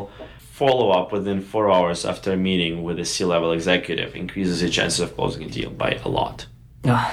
follow 0.61 0.91
up 0.91 1.11
within 1.11 1.41
four 1.41 1.71
hours 1.71 2.05
after 2.05 2.31
a 2.33 2.37
meeting 2.37 2.83
with 2.83 2.99
a 2.99 3.05
c-level 3.13 3.51
executive 3.51 4.15
increases 4.15 4.61
your 4.61 4.69
chances 4.69 4.99
of 4.99 5.09
closing 5.15 5.43
a 5.43 5.49
deal 5.49 5.71
by 5.71 5.91
a 6.05 6.07
lot 6.07 6.45
Ah, 6.85 7.11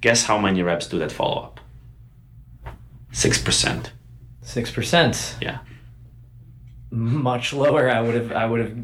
guess 0.00 0.24
how 0.24 0.38
many 0.38 0.62
reps 0.62 0.86
do 0.88 0.98
that 0.98 1.12
follow-up 1.12 1.60
6% 3.12 3.90
Six 4.42 4.70
percent, 4.70 5.36
yeah 5.42 5.58
much 6.90 7.52
lower. 7.52 7.88
I 7.90 8.00
would 8.00 8.14
have 8.14 8.32
I 8.32 8.46
would 8.46 8.60
have 8.60 8.74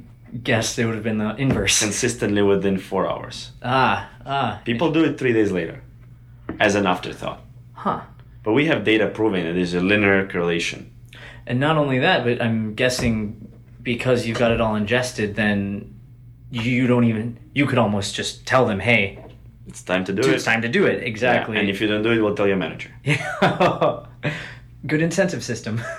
guessed 0.44 0.78
it 0.78 0.84
would 0.86 0.94
have 0.94 1.02
been 1.04 1.18
the 1.18 1.34
inverse. 1.36 1.78
consistently 1.80 2.42
within 2.42 2.78
four 2.78 3.08
hours 3.10 3.52
Ah 3.62 4.08
ah, 4.26 4.60
people 4.64 4.92
do 4.92 5.04
it 5.04 5.18
three 5.18 5.32
days 5.32 5.50
later 5.52 5.80
as 6.60 6.74
an 6.74 6.86
afterthought 6.86 7.40
huh. 7.74 8.00
but 8.42 8.52
we 8.52 8.66
have 8.66 8.84
data 8.84 9.06
proving 9.08 9.44
that 9.44 9.52
there's 9.52 9.74
a 9.74 9.80
linear 9.80 10.26
correlation 10.28 10.90
And 11.48 11.60
not 11.60 11.76
only 11.76 12.00
that, 12.00 12.24
but 12.24 12.42
I'm 12.42 12.74
guessing 12.74 13.16
because 13.82 14.26
you've 14.26 14.38
got 14.38 14.50
it 14.50 14.60
all 14.60 14.74
ingested, 14.74 15.36
then 15.36 15.94
you 16.50 16.86
don't 16.88 17.04
even 17.04 17.38
you 17.54 17.66
could 17.66 17.78
almost 17.78 18.16
just 18.16 18.44
tell 18.46 18.66
them, 18.66 18.80
hey, 18.80 19.02
it's 19.68 19.82
time 19.82 20.04
to 20.06 20.12
do 20.12 20.20
it's 20.20 20.28
it 20.28 20.34
It's 20.34 20.44
time 20.44 20.62
to 20.62 20.68
do 20.68 20.86
it. 20.86 20.98
Yeah, 21.00 21.08
Exactly. 21.12 21.56
and 21.58 21.68
if 21.70 21.80
you 21.80 21.86
don't 21.86 22.02
do 22.02 22.10
it 22.10 22.20
we'll 22.20 22.34
tell 22.34 22.48
your 22.48 22.56
manager 22.56 22.90
Good 24.86 25.02
incentive 25.02 25.42
system. 25.42 25.80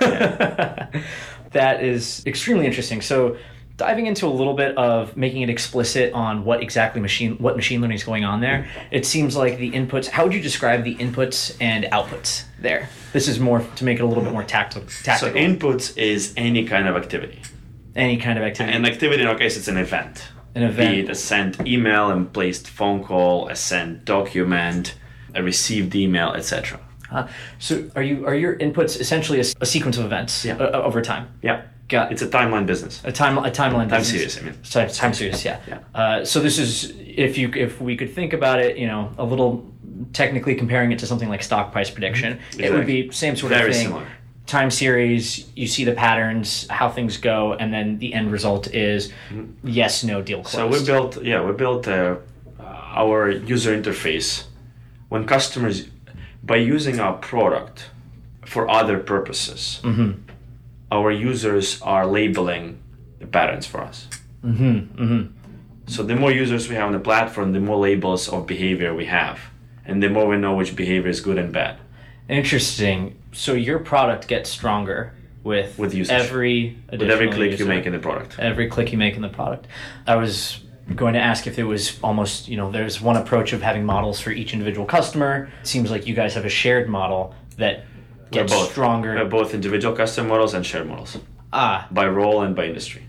that 1.52 1.84
is 1.84 2.24
extremely 2.26 2.66
interesting. 2.66 3.02
So, 3.02 3.38
diving 3.78 4.08
into 4.08 4.26
a 4.26 4.30
little 4.30 4.54
bit 4.54 4.76
of 4.78 5.16
making 5.16 5.44
it 5.44 5.50
explicit 5.50 6.12
on 6.14 6.44
what 6.44 6.62
exactly 6.62 7.00
machine 7.00 7.38
what 7.38 7.56
machine 7.56 7.80
learning 7.80 7.96
is 7.96 8.04
going 8.04 8.26
on 8.26 8.42
there. 8.42 8.68
It 8.92 9.06
seems 9.06 9.36
like 9.36 9.58
the 9.58 9.72
inputs. 9.72 10.08
How 10.08 10.24
would 10.24 10.34
you 10.34 10.42
describe 10.42 10.84
the 10.84 10.96
inputs 10.96 11.56
and 11.62 11.86
outputs 11.86 12.44
there? 12.60 12.90
This 13.14 13.28
is 13.28 13.40
more 13.40 13.62
to 13.76 13.84
make 13.86 14.00
it 14.00 14.02
a 14.02 14.06
little 14.06 14.24
bit 14.24 14.34
more 14.34 14.44
tactical. 14.44 14.88
so 14.90 15.32
inputs 15.32 15.98
is 15.98 16.34
any 16.36 16.66
kind 16.66 16.88
of 16.88 16.96
activity 16.96 17.42
any 17.98 18.18
kind 18.18 18.38
of 18.38 18.46
activity. 18.46 18.78
An 18.78 18.86
activity 18.86 19.24
in 19.24 19.28
our 19.28 19.36
case, 19.36 19.58
it's 19.58 19.68
an 19.68 19.78
event. 19.78 20.28
An 20.56 20.64
event. 20.64 20.92
Be 20.94 21.00
it 21.02 21.10
a 21.10 21.16
sent 21.16 21.68
email, 21.68 22.10
and 22.10 22.32
placed 22.32 22.68
phone 22.70 23.04
call, 23.04 23.48
a 23.50 23.56
sent 23.56 24.06
document, 24.06 24.96
a 25.34 25.44
received 25.44 25.96
email, 25.96 26.34
etc. 26.34 26.80
Uh, 27.12 27.28
so 27.60 27.90
are 27.96 28.04
you 28.04 28.26
are 28.26 28.36
your 28.36 28.56
inputs 28.58 29.00
essentially 29.00 29.40
a 29.40 29.66
sequence 29.66 29.98
of 29.98 30.06
events 30.06 30.46
Yeah. 30.46 30.58
uh, 30.58 30.82
over 30.84 31.02
time? 31.02 31.28
Yeah, 31.42 31.64
Got 31.88 32.12
it's 32.12 32.22
a 32.22 32.28
timeline 32.28 32.66
business. 32.66 33.02
a 33.06 33.12
time 33.12 33.38
a 33.38 33.44
timeline. 33.44 33.90
Business. 33.90 33.90
Time 33.90 34.00
business. 34.00 34.10
series, 34.10 34.38
I 34.38 34.42
mean. 34.42 34.54
Time, 34.64 34.90
time 34.90 35.14
series. 35.14 35.46
Yeah. 35.46 35.60
Yeah. 35.68 35.80
Uh, 35.96 36.26
so 36.26 36.42
this 36.42 36.58
is 36.60 36.94
if 37.00 37.38
you 37.38 37.52
if 37.56 37.80
we 37.80 37.96
could 37.96 38.14
think 38.14 38.34
about 38.34 38.60
it, 38.60 38.78
you 38.78 38.88
know, 38.88 39.12
a 39.18 39.24
little 39.24 39.66
technically 40.14 40.56
comparing 40.56 40.92
it 40.92 41.00
to 41.00 41.06
something 41.08 41.30
like 41.30 41.42
stock 41.42 41.72
price 41.72 41.90
prediction, 41.90 42.40
it 42.60 42.72
would 42.74 42.86
be 42.86 43.10
same 43.12 43.36
sort 43.36 43.52
Very 43.54 43.70
of 43.70 43.76
thing. 43.76 43.88
similar. 43.88 44.08
Time 44.48 44.72
series, 44.72 45.50
you 45.58 45.68
see 45.68 45.84
the 45.84 45.92
patterns, 45.94 46.68
how 46.70 46.90
things 46.90 47.18
go, 47.18 47.54
and 47.54 47.74
then 47.74 48.00
the 48.00 48.14
end 48.14 48.32
result 48.32 48.74
is 48.74 49.12
yes, 49.64 50.04
no 50.06 50.22
deal 50.22 50.42
closed. 50.42 50.52
So 50.52 50.68
we 50.68 50.86
built, 50.86 51.22
yeah, 51.22 51.44
we 51.44 51.52
built 51.52 51.86
uh, 51.88 52.16
our 52.60 53.30
user 53.30 53.76
interface 53.76 54.46
when 55.10 55.26
customers, 55.26 55.88
by 56.44 56.56
using 56.56 57.00
our 57.02 57.14
product 57.18 57.90
for 58.46 58.70
other 58.70 59.00
purposes, 59.00 59.82
our 60.92 61.12
users 61.12 61.82
are 61.82 62.06
labeling 62.06 62.80
the 63.20 63.28
patterns 63.28 63.66
for 63.66 63.82
us. 63.82 64.08
Mm-hmm, 64.44 65.04
mm-hmm. 65.04 65.38
So 65.88 66.04
the 66.04 66.16
more 66.16 66.32
users 66.32 66.68
we 66.70 66.76
have 66.76 66.88
on 66.88 66.94
the 66.94 67.00
platform, 67.00 67.54
the 67.54 67.60
more 67.60 67.78
labels 67.78 68.28
of 68.30 68.46
behavior 68.46 68.94
we 68.94 69.06
have, 69.06 69.40
and 69.86 70.04
the 70.04 70.10
more 70.10 70.28
we 70.28 70.38
know 70.38 70.56
which 70.56 70.76
behavior 70.76 71.10
is 71.10 71.22
good 71.22 71.38
and 71.38 71.52
bad. 71.52 71.78
Interesting. 72.30 73.18
So 73.32 73.54
your 73.54 73.80
product 73.80 74.28
gets 74.28 74.50
stronger 74.50 75.14
with 75.44 75.80
With 75.80 75.94
usage. 75.94 76.14
every 76.14 76.78
With 76.92 77.04
every 77.04 77.30
click 77.32 77.58
you 77.58 77.66
make 77.66 77.86
in 77.86 77.94
the 77.94 78.00
product. 78.00 78.38
every 78.38 78.68
click 78.68 78.92
you 78.92 78.98
make 78.98 79.16
in 79.16 79.22
the 79.22 79.30
product. 79.30 79.68
I 80.06 80.18
was 80.18 80.60
going 80.96 81.14
to 81.14 81.20
ask 81.20 81.48
if 81.48 81.58
it 81.58 81.64
was 81.64 82.00
almost, 82.02 82.48
you 82.48 82.58
know, 82.58 82.72
there's 82.72 83.02
one 83.02 83.16
approach 83.18 83.54
of 83.54 83.62
having 83.62 83.86
models 83.86 84.20
for 84.20 84.32
each 84.32 84.54
individual 84.54 84.86
customer. 84.86 85.50
It 85.62 85.68
seems 85.68 85.90
like 85.90 86.06
you 86.08 86.16
guys 86.16 86.34
have 86.34 86.46
a 86.46 86.50
shared 86.50 86.90
model 86.90 87.34
that 87.58 87.86
We're 88.32 88.46
both 88.46 88.72
stronger. 88.72 89.16
We're 89.16 89.26
both 89.30 89.54
individual 89.54 89.96
custom 89.96 90.28
models 90.28 90.54
and 90.54 90.66
shared 90.66 90.88
models 90.88 91.18
ah, 91.54 91.88
by 91.92 92.08
role 92.08 92.42
and 92.42 92.56
by 92.56 92.66
industry. 92.66 93.04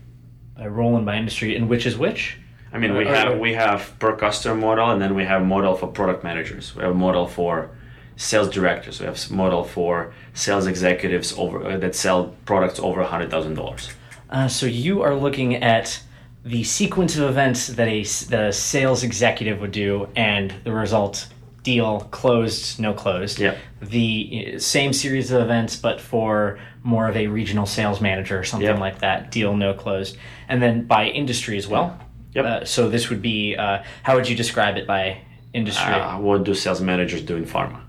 by 0.57 0.67
role 0.67 0.95
and 0.97 1.05
by 1.05 1.15
industry, 1.15 1.55
and 1.55 1.69
which 1.69 1.85
is 1.85 1.97
which? 1.97 2.37
I 2.73 2.77
mean, 2.77 2.95
we 2.95 3.05
Uh, 3.05 3.13
have 3.13 3.39
we 3.39 3.53
have 3.53 3.81
per 3.99 4.15
customer 4.15 4.55
model, 4.55 4.89
and 4.91 5.01
then 5.01 5.15
we 5.15 5.25
have 5.25 5.43
model 5.45 5.75
for 5.75 5.87
product 5.87 6.23
managers. 6.23 6.75
We 6.75 6.83
have 6.83 6.95
model 6.95 7.27
for 7.27 7.69
sales 8.15 8.49
directors. 8.49 8.99
We 8.99 9.05
have 9.05 9.17
model 9.31 9.63
for 9.63 10.13
sales 10.33 10.67
executives 10.67 11.33
over 11.37 11.57
uh, 11.65 11.77
that 11.77 11.95
sell 11.95 12.35
products 12.45 12.79
over 12.79 13.03
hundred 13.03 13.29
thousand 13.31 13.55
dollars. 13.55 13.89
Uh, 14.29 14.47
so 14.47 14.65
you 14.65 15.01
are 15.01 15.15
looking 15.15 15.55
at 15.55 16.01
the 16.45 16.63
sequence 16.63 17.17
of 17.17 17.23
events 17.29 17.67
that 17.67 17.87
a, 17.87 18.03
that 18.29 18.43
a 18.49 18.53
sales 18.53 19.03
executive 19.03 19.59
would 19.61 19.71
do, 19.71 20.07
and 20.15 20.53
the 20.63 20.71
result 20.71 21.27
deal 21.69 21.99
closed, 22.11 22.79
no 22.79 22.93
closed. 22.93 23.37
Yep. 23.39 23.57
The 23.81 24.53
uh, 24.55 24.59
same 24.59 24.91
series 24.91 25.31
of 25.31 25.41
events, 25.41 25.75
but 25.75 26.01
for 26.01 26.59
more 26.83 27.07
of 27.07 27.15
a 27.15 27.27
regional 27.27 27.65
sales 27.65 27.99
manager 28.01 28.39
or 28.39 28.43
something 28.43 28.67
Yep. 28.67 28.79
like 28.79 28.99
that. 28.99 29.31
Deal 29.31 29.55
no 29.55 29.73
closed, 29.73 30.17
and 30.47 30.61
then 30.63 30.85
by 30.85 31.03
industry 31.21 31.57
as 31.57 31.67
well. 31.67 31.87
Yep. 32.33 32.45
Uh, 32.45 32.65
so 32.65 32.89
this 32.89 33.09
would 33.09 33.21
be 33.21 33.55
uh, 33.55 33.83
how 34.03 34.15
would 34.15 34.27
you 34.29 34.35
describe 34.35 34.77
it 34.77 34.87
by 34.87 35.21
industry? 35.53 35.93
Uh, 35.93 36.19
what 36.19 36.43
do 36.43 36.53
sales 36.55 36.81
managers 36.81 37.21
do 37.21 37.35
in 37.35 37.45
pharma? 37.45 37.81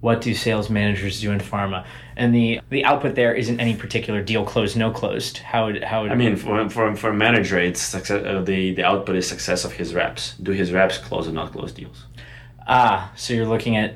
what 0.00 0.20
do 0.20 0.32
sales 0.32 0.70
managers 0.70 1.20
do 1.20 1.32
in 1.32 1.40
pharma? 1.40 1.84
And 2.16 2.34
the 2.34 2.60
the 2.70 2.84
output 2.84 3.14
there 3.14 3.34
isn't 3.34 3.58
any 3.60 3.74
particular 3.84 4.22
deal 4.22 4.44
closed, 4.44 4.76
no 4.76 4.90
closed. 4.90 5.38
How 5.38 5.66
would 5.66 5.82
how 5.82 6.02
would 6.02 6.12
I 6.12 6.14
mean, 6.14 6.36
for 6.36 6.68
for, 6.68 6.94
for 6.94 7.10
a 7.10 7.14
manager, 7.14 7.58
it's 7.58 7.80
success, 7.80 8.24
uh, 8.24 8.42
the 8.42 8.74
the 8.74 8.84
output 8.84 9.16
is 9.16 9.26
success 9.28 9.64
of 9.64 9.72
his 9.72 9.94
reps. 9.94 10.34
Do 10.46 10.52
his 10.52 10.72
reps 10.72 10.98
close 10.98 11.26
or 11.28 11.32
not 11.32 11.52
close 11.52 11.72
deals? 11.72 12.04
Ah? 12.68 13.10
So 13.16 13.34
you're 13.34 13.46
looking 13.46 13.76
at 13.76 13.94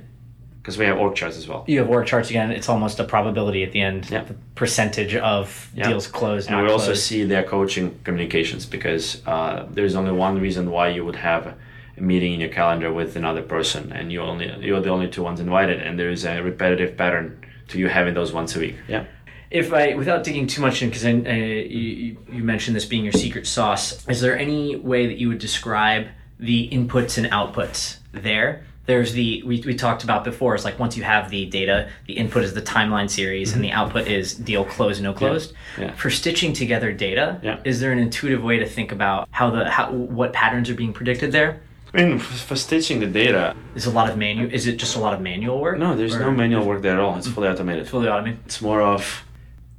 Because 0.61 0.78
we 0.78 0.85
have 0.87 0.98
org 0.98 1.14
charts 1.14 1.37
as 1.37 1.46
well. 1.48 1.64
you 1.66 1.78
have 1.80 1.88
work 1.88 2.06
charts 2.06 2.30
again. 2.30 2.50
It's 2.52 2.68
almost 2.68 2.98
a 3.00 3.04
probability 3.04 3.62
at 3.64 3.72
the 3.72 3.80
end. 3.80 4.08
Yeah. 4.11 4.24
The 4.24 4.35
percentage 4.54 5.14
of 5.16 5.70
Yeah. 5.74 5.88
deals 5.88 6.06
closed. 6.06 6.48
And 6.50 6.62
we 6.62 6.70
also 6.70 6.94
see 6.94 7.24
their 7.24 7.42
coaching 7.42 7.98
communications 8.04 8.66
because 8.66 9.22
uh, 9.26 9.66
there's 9.70 9.94
only 9.94 10.12
one 10.12 10.40
reason 10.40 10.70
why 10.70 10.88
you 10.88 11.04
would 11.04 11.16
have 11.16 11.54
a 11.96 12.00
meeting 12.00 12.32
in 12.35 12.40
your 12.40 12.48
calendar 12.48 12.92
with 12.92 13.16
another 13.16 13.42
person, 13.42 13.92
and 13.92 14.11
you 14.11 14.20
only 14.22 14.46
you're 14.66 14.80
the 14.80 14.88
only 14.90 15.08
two 15.08 15.22
ones 15.22 15.40
invited, 15.40 15.80
and 15.82 15.98
there 15.98 16.11
is 16.11 16.24
a 16.24 16.40
repetitive 16.42 16.96
pattern 16.96 17.38
to 17.68 17.78
you 17.78 17.88
having 17.88 18.14
those 18.14 18.32
once 18.32 18.56
a 18.56 18.61
week. 18.61 18.76
Yeah. 18.88 19.04
If 19.50 19.70
I, 19.74 19.94
without 19.94 20.24
digging 20.24 20.46
too 20.46 20.62
much 20.62 20.80
in, 20.80 20.88
because 20.88 21.04
uh, 21.04 21.08
you, 21.11 22.16
you 22.32 22.42
mentioned 22.42 22.74
this 22.74 22.87
being 22.87 23.04
your 23.04 23.12
secret 23.12 23.46
sauce, 23.46 24.06
is 24.08 24.22
there 24.22 24.38
any 24.38 24.76
way 24.76 25.06
that 25.06 25.18
you 25.18 25.28
would 25.28 25.38
describe 25.40 26.06
the 26.40 26.70
inputs 26.70 27.18
and 27.18 27.26
outputs 27.30 27.98
there? 28.12 28.64
There's 28.85 29.12
the 29.12 29.42
we, 29.44 29.61
we 29.64 29.75
talked 29.77 30.03
about 30.03 30.25
before. 30.25 30.55
It's 30.57 30.64
like 30.64 30.79
once 30.79 30.96
you 30.96 31.05
have 31.05 31.31
the 31.31 31.46
data, 31.46 31.88
the 32.09 32.14
input 32.14 32.42
is 32.42 32.53
the 32.53 32.62
timeline 32.62 33.09
series, 33.09 33.53
and 33.53 33.62
the 33.62 33.70
output 33.70 34.09
is 34.09 34.35
deal 34.35 34.64
closed, 34.64 35.01
no 35.03 35.12
closed. 35.12 35.53
Mm-hmm. 35.53 35.83
Yeah. 35.83 35.94
For 35.94 36.11
stitching 36.11 36.53
together 36.53 36.92
data, 36.92 37.38
Yeah. 37.44 37.61
is 37.64 37.79
there 37.79 37.92
an 37.92 37.98
intuitive 38.01 38.42
way 38.42 38.59
to 38.59 38.66
think 38.66 38.90
about 38.90 39.29
how 39.31 39.51
the 39.51 39.70
how 39.70 39.92
what 39.92 40.33
patterns 40.33 40.68
are 40.68 40.75
being 40.75 40.92
predicted 40.92 41.31
there? 41.31 41.61
I 41.94 42.05
mean, 42.05 42.18
for 42.18 42.57
stitching 42.57 43.01
the 43.01 43.07
data, 43.07 43.55
Is 43.77 43.87
a 43.87 43.90
lot 43.90 44.11
of 44.11 44.16
manual? 44.18 44.51
Is 44.53 44.66
it 44.66 44.79
just 44.79 44.96
a 44.96 44.98
lot 44.98 45.14
of 45.14 45.20
manual 45.20 45.61
work? 45.61 45.79
no, 45.79 45.94
there's 45.94 46.16
Or 46.16 46.20
no 46.20 46.31
manual 46.33 46.64
work 46.66 46.83
there 46.83 46.94
at 46.94 46.98
all. 46.98 47.16
It's 47.18 47.29
fully 47.29 47.48
automated. 47.48 47.87
fully 47.88 48.09
automated. 48.09 48.40
It's 48.46 48.61
more 48.62 48.81
of 48.83 49.25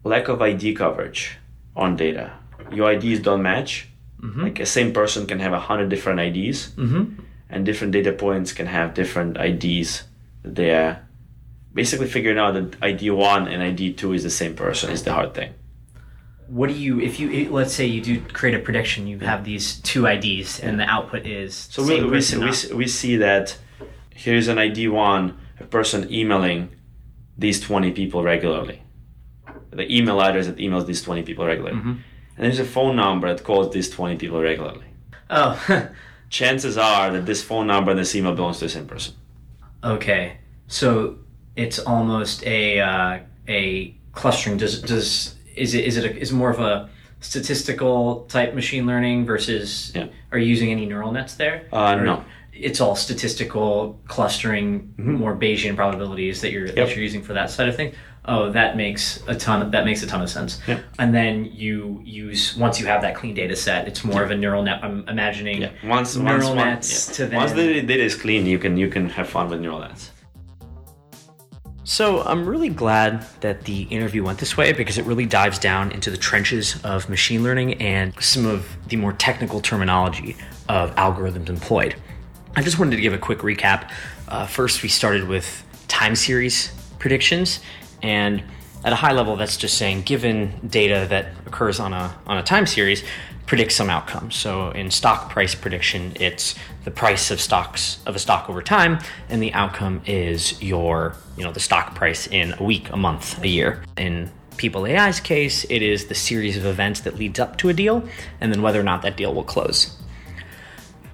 lack 0.06 0.28
of 0.30 0.42
ID 0.42 0.76
coverage 0.76 1.38
on 1.76 1.96
data. 1.98 2.32
Your 2.72 2.92
IDs 2.92 3.20
don't 3.20 3.42
match. 3.42 3.90
Like 4.22 4.62
a 4.62 4.66
same 4.66 4.94
person 4.94 5.26
can 5.28 5.40
have 5.40 5.52
a 5.52 5.60
hundred 5.60 5.90
different 5.90 6.20
IDs, 6.22 6.70
Mm-hmm. 6.78 7.04
And 7.54 7.66
different 7.66 7.94
data 7.94 8.12
points 8.12 8.52
can 8.52 8.66
have 8.66 8.94
different 8.94 9.38
IDs. 9.38 10.04
They're 10.44 11.08
basically 11.74 12.08
figuring 12.08 12.38
out 12.38 12.54
that 12.56 12.76
ID 12.82 13.12
one 13.12 13.48
and 13.48 13.62
ID 13.62 13.94
two 13.94 14.14
is 14.14 14.24
the 14.24 14.30
same 14.30 14.56
person 14.56 14.92
is 14.92 15.04
the 15.04 15.14
hard 15.14 15.34
thing. 15.34 15.54
What 16.48 16.68
do 16.70 16.76
you 16.76 17.00
if 17.00 17.20
you 17.20 17.50
let's 17.52 17.74
say 17.74 17.86
you 17.86 18.02
do 18.02 18.22
create 18.34 18.56
a 18.56 18.60
prediction? 18.60 19.08
You 19.08 19.20
have 19.20 19.46
these 19.46 19.80
two 19.80 20.06
IDs, 20.06 20.60
and 20.60 20.80
the 20.80 20.84
output 20.84 21.26
is 21.26 21.56
So 21.56 21.82
we, 21.84 21.88
same 21.88 22.12
we, 22.12 22.22
see, 22.22 22.38
we, 22.38 22.52
see- 22.52 22.74
we 22.74 22.88
see 22.88 23.16
that 23.18 23.58
here's 24.14 24.48
an 24.48 24.58
ID 24.58 24.90
one, 24.90 25.38
a 25.60 25.64
person 25.64 26.12
emailing 26.12 26.70
these 27.38 27.60
20 27.60 27.92
people 27.92 28.24
regularly. 28.24 28.84
The 29.72 29.92
email 29.92 30.22
address 30.22 30.46
that 30.46 30.58
emails 30.58 30.86
these 30.86 31.02
20 31.02 31.24
people 31.24 31.46
regularly. 31.46 31.78
Mm-hmm. 31.78 31.90
And 32.36 32.46
there's 32.46 32.60
a 32.60 32.66
phone 32.66 32.96
number 32.96 33.34
that 33.34 33.44
calls 33.44 33.74
these 33.74 33.90
20 33.90 34.18
people 34.18 34.40
regularly. 34.42 34.86
Oh, 35.30 35.58
Chances 36.38 36.78
are 36.80 37.12
that 37.12 37.28
this 37.28 37.44
phone 37.44 37.68
number 37.68 37.92
and 37.92 38.00
this 38.00 38.16
email 38.16 38.34
belongs 38.34 38.58
to 38.58 38.66
the 38.66 38.70
same 38.70 38.88
person. 38.88 39.14
okay. 39.84 40.38
So 40.68 41.18
it's 41.56 41.78
almost 41.78 42.44
a 42.48 42.80
uh, 42.80 43.20
a 43.48 43.96
clustering. 44.14 44.58
Does 44.58 44.82
does 44.82 45.36
is 45.56 45.76
it 45.76 45.86
is 45.86 45.96
it 45.98 46.06
a, 46.06 46.18
is 46.18 46.32
more 46.32 46.50
of 46.50 46.60
a 46.60 46.90
statistical 47.20 48.26
type 48.36 48.56
machine 48.56 48.88
learning 48.88 49.26
versus 49.28 49.92
Yeah. 49.94 50.08
are 50.32 50.40
you 50.40 50.48
using 50.48 50.72
any 50.72 50.86
neural 50.88 51.12
nets 51.12 51.36
there? 51.36 51.68
Uh, 51.72 51.98
Or 51.98 52.04
no. 52.04 52.26
It's 52.56 52.80
all 52.80 52.96
statistical 52.96 54.00
clustering, 54.08 54.94
mm-hmm. 54.98 55.16
more 55.16 55.36
Bayesian 55.36 55.76
probabilities 55.76 56.42
that 56.42 56.52
you're 56.52 56.68
that 56.68 56.90
you're 56.90 57.04
using 57.04 57.22
for 57.22 57.34
that 57.34 57.50
side 57.50 57.68
of 57.68 57.76
things. 57.76 57.96
Oh, 58.26 58.52
that 58.52 58.78
makes 58.78 59.22
a 59.28 59.36
ton. 59.36 59.70
That 59.72 59.84
makes 59.84 60.02
a 60.02 60.08
ton 60.08 60.22
of 60.22 60.30
sense. 60.30 60.62
Yep. 60.68 60.84
And 60.98 61.14
then 61.14 61.46
you 61.46 62.02
use 62.06 62.56
once 62.56 62.80
you 62.80 62.86
have 62.86 63.02
that 63.02 63.16
clean 63.16 63.34
data 63.34 63.56
set, 63.56 63.88
it's 63.88 64.04
more 64.04 64.24
of 64.24 64.32
a 64.32 64.38
neural 64.38 64.64
net. 64.64 64.80
I'm 64.84 65.08
imagining 65.10 65.64
Yeah. 65.64 65.72
Once 65.84 66.16
neural 66.16 66.56
once, 66.56 66.56
one- 66.56 67.14
yeah. 67.14 67.16
to 67.16 67.26
then. 67.28 67.36
once 67.38 67.52
the 67.52 67.82
data 67.82 68.04
is 68.04 68.16
clean, 68.16 68.46
you 68.46 68.60
can 68.60 68.78
you 68.78 68.88
can 68.88 69.10
have 69.10 69.28
fun 69.28 69.50
with 69.50 69.60
neural 69.60 69.80
nets. 69.80 70.12
So 71.86 72.22
I'm 72.22 72.46
really 72.48 72.70
glad 72.70 73.26
that 73.42 73.66
the 73.66 73.82
interview 73.84 74.24
went 74.24 74.40
this 74.40 74.56
way 74.56 74.72
because 74.72 74.98
it 74.98 75.04
really 75.06 75.26
dives 75.26 75.60
down 75.60 75.92
into 75.92 76.10
the 76.10 76.16
trenches 76.16 76.82
of 76.86 77.10
machine 77.10 77.44
learning 77.44 77.74
and 77.82 78.14
some 78.24 78.46
of 78.46 78.66
the 78.88 78.96
more 78.96 79.12
technical 79.12 79.60
terminology 79.60 80.38
of 80.70 80.96
algorithms 80.96 81.50
employed. 81.50 81.96
I 82.56 82.62
just 82.62 82.78
wanted 82.78 82.98
to 82.98 83.02
give 83.02 83.14
a 83.14 83.18
quick 83.18 83.40
recap. 83.40 83.90
Uh, 84.28 84.46
first, 84.46 84.84
we 84.84 84.90
started 84.90 85.28
with 85.28 85.64
time 85.88 86.16
series 86.16 86.72
predictions, 87.00 87.60
and 88.04 88.44
at 88.84 88.94
a 88.94 88.96
high 88.96 89.12
level, 89.12 89.36
that's 89.36 89.58
just 89.58 89.76
saying 89.78 90.04
given 90.04 90.54
data 90.68 91.08
that 91.10 91.30
occurs 91.48 91.80
on 91.80 91.94
a 91.94 92.16
on 92.28 92.38
a 92.38 92.44
time 92.44 92.68
series, 92.68 93.04
predict 93.48 93.72
some 93.72 93.90
outcome. 93.90 94.30
So 94.30 94.70
in 94.70 94.92
stock 94.92 95.32
price 95.32 95.56
prediction, 95.56 96.14
it's 96.20 96.54
the 96.84 96.92
price 96.92 97.32
of 97.32 97.42
stocks 97.42 98.00
of 98.06 98.16
a 98.16 98.20
stock 98.20 98.48
over 98.52 98.62
time, 98.62 99.00
and 99.30 99.42
the 99.42 99.52
outcome 99.54 100.02
is 100.06 100.62
your 100.62 101.16
you 101.36 101.44
know 101.44 101.52
the 101.52 101.60
stock 101.60 101.96
price 101.96 102.28
in 102.28 102.54
a 102.60 102.64
week, 102.64 102.92
a 102.92 102.98
month, 102.98 103.42
a 103.42 103.48
year. 103.48 103.84
In 103.98 104.32
People 104.58 104.86
AI's 104.86 105.20
case, 105.20 105.66
it 105.72 105.82
is 105.82 106.06
the 106.06 106.16
series 106.16 106.56
of 106.56 106.66
events 106.68 107.00
that 107.02 107.16
leads 107.16 107.40
up 107.40 107.58
to 107.58 107.70
a 107.70 107.74
deal, 107.74 108.08
and 108.40 108.52
then 108.52 108.62
whether 108.62 108.80
or 108.80 108.84
not 108.84 109.02
that 109.02 109.18
deal 109.18 109.34
will 109.34 109.44
close. 109.44 109.98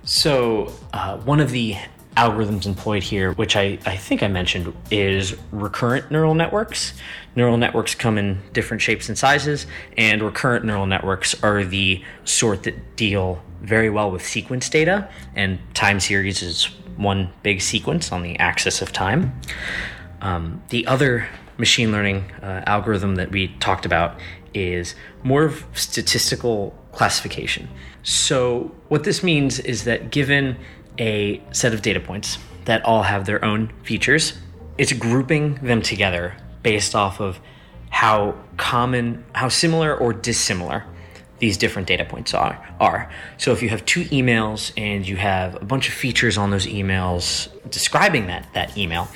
So, 0.10 0.74
uh, 0.92 1.20
one 1.20 1.40
of 1.40 1.52
the 1.52 1.76
algorithms 2.18 2.66
employed 2.66 3.04
here, 3.04 3.34
which 3.34 3.56
I, 3.56 3.78
I 3.86 3.96
think 3.96 4.24
I 4.24 4.28
mentioned, 4.28 4.74
is 4.90 5.36
recurrent 5.52 6.10
neural 6.10 6.34
networks. 6.34 6.94
Neural 7.36 7.58
networks 7.58 7.94
come 7.94 8.18
in 8.18 8.42
different 8.52 8.82
shapes 8.82 9.08
and 9.08 9.16
sizes, 9.16 9.68
and 9.98 10.24
recurrent 10.24 10.66
neural 10.66 10.88
networks 10.88 11.36
are 11.44 11.64
the 11.64 12.04
sort 12.24 12.64
that 12.64 12.96
deal 12.96 13.44
very 13.62 13.92
well 13.92 14.10
with 14.10 14.26
sequence 14.26 14.68
data, 14.68 15.08
and 15.36 15.60
time 15.76 16.00
series 16.00 16.42
is 16.42 16.66
one 16.98 17.32
big 17.44 17.62
sequence 17.62 18.12
on 18.12 18.24
the 18.24 18.36
axis 18.40 18.82
of 18.82 18.92
time. 18.92 19.40
Um, 20.22 20.64
the 20.70 20.88
other 20.88 21.30
machine 21.60 21.92
learning 21.92 22.32
uh, 22.42 22.64
algorithm 22.66 23.14
that 23.18 23.30
we 23.30 23.50
talked 23.60 23.86
about 23.86 24.20
is 24.56 24.96
more 25.22 25.44
of 25.44 25.66
statistical 25.76 26.76
classification. 26.92 27.70
So, 28.04 28.76
what 28.88 29.04
this 29.04 29.24
means 29.24 29.60
is 29.60 29.84
that 29.84 30.12
given 30.12 30.58
a 30.98 31.42
set 31.52 31.74
of 31.74 31.82
data 31.82 32.00
points 32.00 32.38
that 32.66 32.84
all 32.86 33.04
have 33.04 33.26
their 33.26 33.44
own 33.44 33.72
features, 33.84 34.38
it's 34.78 34.94
grouping 34.94 35.56
them 35.56 35.82
together 35.82 36.36
based 36.64 36.96
off 36.96 37.20
of 37.20 37.40
how 37.90 38.36
common, 38.58 39.26
how 39.34 39.50
similar 39.50 39.96
or 39.96 40.14
dissimilar 40.14 40.86
these 41.40 41.58
different 41.58 41.88
data 41.88 42.06
points 42.06 42.34
are 42.34 42.68
are. 42.80 43.10
So 43.38 43.52
if 43.52 43.62
you 43.62 43.70
have 43.70 43.86
two 43.86 44.04
emails 44.06 44.72
and 44.78 45.08
you 45.08 45.16
have 45.16 45.56
a 45.62 45.66
bunch 45.66 45.88
of 45.88 45.94
features 45.94 46.38
on 46.38 46.52
those 46.52 46.68
emails 46.68 47.50
describing 47.72 48.28
that 48.28 48.48
that 48.54 48.78
email 48.78 49.08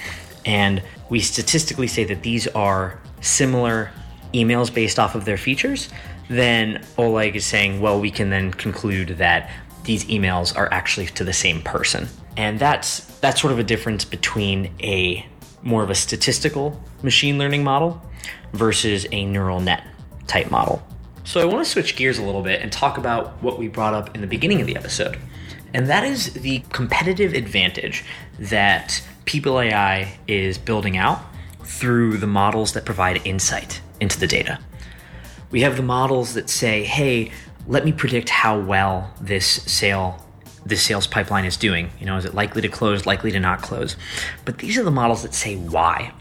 and 0.46 0.82
we 1.10 1.20
statistically 1.20 1.88
say 1.88 2.04
that 2.06 2.24
these 2.24 2.48
are 2.48 3.00
similar 3.22 3.92
emails 4.34 4.74
based 4.74 5.00
off 5.00 5.16
of 5.16 5.26
their 5.26 5.38
features, 5.38 5.90
then 6.38 6.86
Oleg 6.98 7.36
is 7.36 7.46
saying, 7.46 7.82
well, 7.82 8.00
we 8.00 8.12
can 8.12 8.30
then 8.30 8.52
conclude 8.52 9.10
that 9.18 9.50
these 9.84 10.06
emails 10.06 10.56
are 10.56 10.72
actually 10.72 11.08
to 11.08 11.24
the 11.24 11.34
same 11.34 11.62
person. 11.62 12.08
And 12.38 12.60
that's 12.60 13.02
that's 13.20 13.40
sort 13.42 13.54
of 13.54 13.60
a 13.60 13.64
difference 13.64 14.06
between 14.06 14.74
a 14.82 15.26
more 15.62 15.84
of 15.84 15.90
a 15.90 15.96
statistical 15.96 16.82
machine 17.02 17.38
learning 17.38 17.64
model 17.64 18.02
versus 18.54 19.06
a 19.12 19.26
neural 19.26 19.60
net 19.60 19.84
type 20.28 20.52
model. 20.52 20.86
So 21.26 21.40
I 21.40 21.46
want 21.46 21.64
to 21.64 21.70
switch 21.70 21.96
gears 21.96 22.18
a 22.18 22.24
little 22.24 22.42
bit 22.42 22.62
and 22.62 22.72
talk 22.72 22.98
about 22.98 23.42
what 23.42 23.58
we 23.58 23.68
brought 23.68 23.94
up 23.94 24.14
in 24.16 24.22
the 24.22 24.28
beginning 24.28 24.60
of 24.62 24.68
the 24.68 24.76
episode. 24.76 25.18
And 25.74 25.88
that 25.88 26.04
is 26.04 26.34
the 26.34 26.64
competitive 26.72 27.34
advantage 27.34 28.04
that 28.40 29.02
People 29.26 29.60
AI 29.60 30.18
is 30.28 30.58
building 30.58 30.98
out 30.98 31.24
through 31.64 32.18
the 32.18 32.28
models 32.28 32.74
that 32.74 32.86
provide 32.86 33.26
insight 33.26 33.82
into 34.02 34.20
the 34.20 34.28
data. 34.28 34.60
We 35.54 35.62
have 35.62 35.78
the 35.78 35.84
models 35.84 36.34
that 36.34 36.50
say, 36.50 36.84
"Hey, 36.84 37.30
let 37.68 37.86
me 37.86 37.92
predict 37.92 38.30
how 38.30 38.60
well 38.60 39.14
this 39.22 39.46
sale 39.46 40.20
this 40.66 40.82
sales 40.82 41.06
pipeline 41.06 41.46
is 41.46 41.58
doing. 41.58 41.92
You 42.00 42.08
know, 42.08 42.18
is 42.18 42.26
it 42.26 42.34
likely 42.34 42.64
to 42.64 42.70
close, 42.70 43.06
likely 43.06 43.32
to 43.32 43.40
not 43.40 43.62
close?" 43.62 43.96
But 44.46 44.58
these 44.58 44.80
are 44.80 44.84
the 44.84 44.90
models 44.90 45.22
that 45.22 45.36
say 45.36 45.56
why. 45.56 46.12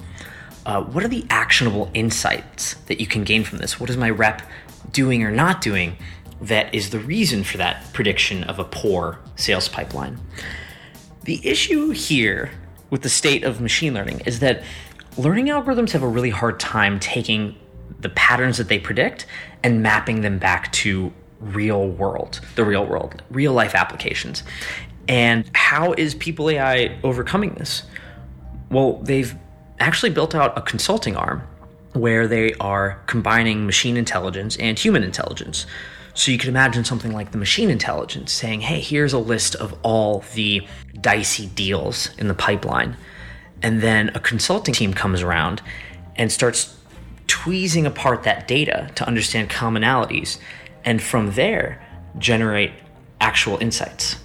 Uh, 0.67 0.83
what 0.83 1.03
are 1.03 1.09
the 1.09 1.25
actionable 1.31 1.91
insights 1.95 2.75
that 2.89 3.01
you 3.01 3.07
can 3.07 3.25
gain 3.25 3.43
from 3.43 3.57
this? 3.57 3.81
What 3.81 3.89
is 3.89 3.97
my 3.97 4.11
rep 4.11 4.43
doing 4.93 5.23
or 5.23 5.31
not 5.31 5.63
doing 5.63 5.97
that 6.43 6.75
is 6.75 6.91
the 6.91 6.99
reason 6.99 7.43
for 7.43 7.57
that 7.57 7.91
prediction 7.95 8.45
of 8.45 8.59
a 8.59 8.65
poor 8.65 9.19
sales 9.37 9.67
pipeline? 9.67 10.21
The 11.25 11.41
issue 11.43 11.89
here 11.91 12.51
with 12.91 13.01
the 13.01 13.09
state 13.09 13.45
of 13.45 13.63
machine 13.63 13.95
learning 13.95 14.21
is 14.27 14.41
that 14.41 14.63
learning 15.17 15.47
algorithms 15.47 15.93
have 15.93 16.03
a 16.03 16.09
really 16.09 16.31
hard 16.31 16.61
time 16.61 17.01
taking 17.01 17.57
the 18.03 18.11
patterns 18.11 18.59
that 18.59 18.69
they 18.69 18.79
predict 18.79 19.27
and 19.63 19.83
mapping 19.83 20.21
them 20.21 20.39
back 20.39 20.71
to 20.73 21.13
real 21.41 21.89
world, 21.89 22.41
the 22.55 22.65
real 22.65 22.87
world, 22.87 23.23
real 23.31 23.53
life 23.53 23.75
applications. 23.75 24.43
And 25.09 25.51
how 25.55 25.93
is 25.95 26.15
People 26.15 26.51
AI 26.51 26.99
overcoming 27.03 27.55
this? 27.55 27.83
Well, 28.71 28.99
they've 29.03 29.35
actually 29.81 30.11
built 30.11 30.35
out 30.35 30.57
a 30.57 30.63
consulting 30.63 31.17
arm 31.17 31.43
where 31.93 32.27
they 32.27 32.55
are 32.55 33.03
combining 33.07 33.67
machine 33.67 33.97
intelligence 33.97 34.57
and 34.57 34.79
human 34.79 35.03
intelligence. 35.03 35.67
So 36.15 36.31
you 36.31 36.39
could 36.39 36.49
imagine 36.49 36.85
something 36.85 37.13
like 37.13 37.33
the 37.33 37.39
machine 37.39 37.71
intelligence 37.71 38.33
saying, 38.33 38.61
hey, 38.61 38.81
here's 38.81 39.13
a 39.13 39.19
list 39.19 39.55
of 39.57 39.75
all 39.83 40.25
the 40.35 40.67
dicey 41.01 41.47
deals 41.47 42.11
in 42.19 42.29
the 42.29 42.35
pipeline. 42.35 42.97
And 43.63 43.81
then 43.81 44.11
a 44.15 44.21
consulting 44.21 44.75
team 44.75 44.95
comes 44.95 45.23
around 45.23 45.63
and 46.17 46.31
starts 46.31 46.77
tweezing 47.33 47.87
apart 47.87 48.25
that 48.25 48.47
data 48.47 48.91
to 48.95 49.07
understand 49.07 49.49
commonalities. 49.49 50.37
And 50.85 51.01
from 51.03 51.33
there, 51.33 51.83
generate 52.19 52.73
actual 53.23 53.57
insights. 53.57 54.17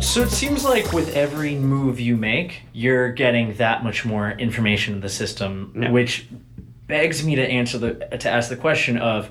So 0.00 0.22
it 0.22 0.30
seems 0.30 0.64
like 0.64 0.92
with 0.92 1.16
every 1.16 1.56
move 1.56 1.98
you 1.98 2.16
make, 2.16 2.62
you're 2.72 3.10
getting 3.10 3.54
that 3.54 3.82
much 3.82 4.04
more 4.04 4.30
information 4.30 4.94
in 4.94 5.00
the 5.00 5.08
system, 5.08 5.74
Yeah. 5.74 5.90
which 5.90 6.28
begs 6.86 7.26
me 7.26 7.34
to 7.34 7.42
answer 7.42 7.78
the 7.78 7.94
to 8.18 8.30
ask 8.30 8.48
the 8.48 8.56
question 8.56 8.96
of 8.96 9.28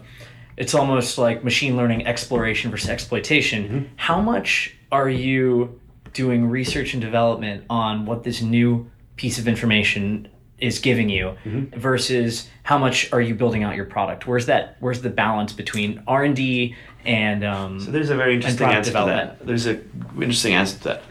it's 0.57 0.75
almost 0.75 1.17
like 1.17 1.41
machine 1.45 1.77
learning 1.77 2.05
exploration 2.05 2.69
versus 2.69 2.89
exploitation. 2.89 3.63
Mm-hmm. 3.63 3.83
How 3.95 4.19
much 4.19 4.75
are 4.91 5.09
you 5.09 5.79
doing 6.11 6.49
research 6.49 6.93
and 6.93 7.01
development 7.01 7.63
on 7.69 8.05
what 8.05 8.23
this 8.23 8.41
new 8.41 8.91
piece 9.15 9.39
of 9.39 9.47
information 9.47 10.27
is 10.63 10.79
giving 10.79 11.09
you 11.09 11.35
versus 11.75 12.47
how 12.63 12.77
much 12.77 13.11
are 13.11 13.21
you 13.21 13.35
building 13.35 13.63
out 13.63 13.75
your 13.75 13.85
product? 13.85 14.25
Where's 14.27 14.45
that 14.45 14.77
where's 14.79 15.01
the 15.01 15.09
balance 15.09 15.51
between 15.51 16.01
R&D 16.07 16.75
and 17.05 17.43
um, 17.43 17.79
So 17.79 17.91
there's 17.91 18.09
a 18.09 18.15
very 18.15 18.35
interesting 18.35 18.69
answer 18.69 18.91
to 18.91 19.05
that. 19.05 19.45
There's 19.45 19.67
a 19.67 19.75
interesting 20.15 20.53
answer 20.53 20.77
to 20.77 20.83
that. 20.89 21.01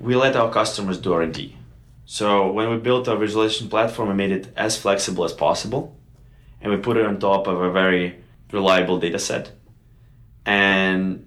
We 0.00 0.16
let 0.16 0.34
our 0.36 0.50
customers 0.52 0.98
do 0.98 1.12
R&D. 1.12 1.56
So 2.04 2.50
when 2.50 2.70
we 2.70 2.78
built 2.78 3.06
our 3.06 3.16
visualization 3.16 3.68
platform, 3.68 4.08
we 4.08 4.14
made 4.14 4.32
it 4.32 4.48
as 4.56 4.76
flexible 4.76 5.24
as 5.24 5.32
possible, 5.32 5.82
and 6.60 6.72
we 6.72 6.78
put 6.78 6.96
it 6.96 7.04
on 7.06 7.18
top 7.18 7.46
of 7.46 7.60
a 7.60 7.70
very 7.70 8.16
reliable 8.50 8.98
data 8.98 9.18
set. 9.18 9.52
And 10.44 11.26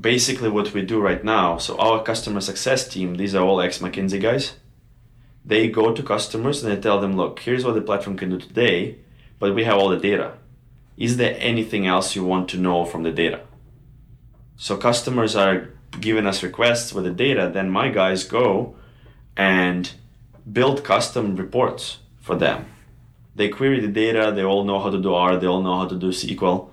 basically, 0.00 0.48
what 0.48 0.72
we 0.72 0.82
do 0.82 1.00
right 1.00 1.22
now, 1.24 1.58
so 1.58 1.76
our 1.78 2.02
customer 2.02 2.40
success 2.40 2.88
team, 2.88 3.16
these 3.16 3.34
are 3.34 3.44
all 3.44 3.60
ex 3.60 3.78
McKinsey 3.78 4.20
guys. 4.22 4.54
They 5.44 5.68
go 5.68 5.94
to 5.94 6.02
customers 6.02 6.62
and 6.62 6.72
they 6.72 6.80
tell 6.80 7.00
them, 7.00 7.16
look, 7.16 7.40
here's 7.40 7.64
what 7.64 7.74
the 7.74 7.80
platform 7.80 8.16
can 8.16 8.30
do 8.30 8.38
today, 8.38 8.98
but 9.38 9.54
we 9.54 9.64
have 9.64 9.78
all 9.78 9.88
the 9.88 9.96
data. 9.96 10.34
Is 10.96 11.16
there 11.16 11.36
anything 11.38 11.86
else 11.86 12.14
you 12.14 12.24
want 12.24 12.48
to 12.50 12.58
know 12.58 12.84
from 12.84 13.02
the 13.02 13.10
data? 13.10 13.40
So 14.56 14.76
customers 14.76 15.34
are 15.34 15.70
giving 15.98 16.26
us 16.26 16.42
requests 16.42 16.92
with 16.92 17.04
the 17.04 17.10
data, 17.10 17.50
then 17.52 17.70
my 17.70 17.88
guys 17.88 18.24
go 18.24 18.76
and 19.36 19.90
build 20.52 20.84
custom 20.84 21.36
reports 21.36 21.98
for 22.20 22.36
them. 22.36 22.66
They 23.34 23.48
query 23.48 23.80
the 23.80 23.88
data, 23.88 24.32
they 24.34 24.44
all 24.44 24.64
know 24.64 24.78
how 24.78 24.90
to 24.90 25.00
do 25.00 25.14
R, 25.14 25.38
they 25.38 25.46
all 25.46 25.62
know 25.62 25.78
how 25.78 25.88
to 25.88 25.96
do 25.96 26.10
SQL. 26.10 26.68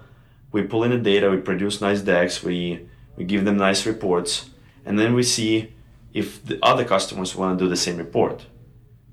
We 0.51 0.63
pull 0.63 0.84
in 0.84 0.91
the 0.91 0.97
data, 0.97 1.30
we 1.30 1.38
produce 1.38 1.80
nice 1.80 2.01
decks, 2.01 2.43
we, 2.43 2.88
we 3.15 3.23
give 3.23 3.45
them 3.45 3.58
nice 3.58 3.86
reports, 3.86 4.49
and 4.86 4.99
then 4.99 5.13
we 5.13 5.23
see 5.23 5.73
if 6.13 6.43
the 6.43 6.60
other 6.62 6.84
customers 6.84 7.36
want 7.36 7.58
to 7.58 7.65
do 7.65 7.69
the 7.69 7.77
same 7.77 7.97
report. 7.97 8.45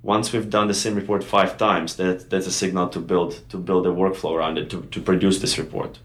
Once 0.05 0.35
we've 0.35 0.51
done 0.51 0.69
the 0.69 0.75
same 0.75 0.95
report 0.95 1.25
five 1.25 1.57
times, 1.57 1.97
that, 1.97 2.29
that's 2.29 2.47
a 2.47 2.53
signal 2.53 2.91
to 2.91 3.01
build 3.01 3.41
to 3.49 3.57
build 3.57 3.87
a 3.87 3.91
workflow 3.91 4.33
around 4.35 4.59
it 4.59 4.69
to, 4.69 4.83
to 4.83 5.01
produce 5.01 5.39
this 5.39 5.57
report. 5.57 5.99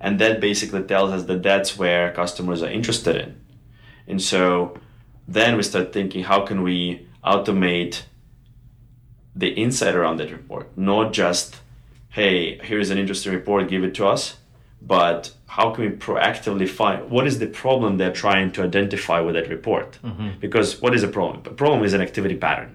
And 0.00 0.18
that 0.18 0.40
basically 0.40 0.82
tells 0.82 1.12
us 1.12 1.22
that 1.24 1.44
that's 1.44 1.78
where 1.78 2.12
customers 2.12 2.64
are 2.64 2.70
interested 2.70 3.14
in. 3.14 3.40
And 4.08 4.20
so 4.20 4.76
then 5.28 5.56
we 5.56 5.62
start 5.62 5.92
thinking 5.92 6.24
how 6.24 6.40
can 6.44 6.62
we 6.62 7.06
automate 7.24 8.02
the 9.36 9.50
insight 9.50 9.94
around 9.94 10.16
that 10.16 10.32
report, 10.32 10.76
not 10.76 11.12
just, 11.12 11.56
hey, 12.10 12.58
here's 12.64 12.90
an 12.90 12.98
interesting 12.98 13.32
report, 13.32 13.68
give 13.68 13.84
it 13.84 13.94
to 13.94 14.06
us, 14.06 14.38
but 14.82 15.32
how 15.46 15.70
can 15.70 15.84
we 15.84 15.90
proactively 15.90 16.68
find 16.68 17.08
what 17.08 17.24
is 17.24 17.38
the 17.38 17.46
problem 17.46 17.98
they're 17.98 18.12
trying 18.12 18.50
to 18.52 18.62
identify 18.64 19.20
with 19.20 19.36
that 19.36 19.48
report? 19.48 19.98
Mm-hmm. 20.02 20.40
Because 20.40 20.80
what 20.82 20.92
is 20.92 21.04
a 21.04 21.08
problem? 21.08 21.42
A 21.46 21.54
problem 21.54 21.84
is 21.84 21.92
an 21.92 22.00
activity 22.00 22.36
pattern. 22.36 22.74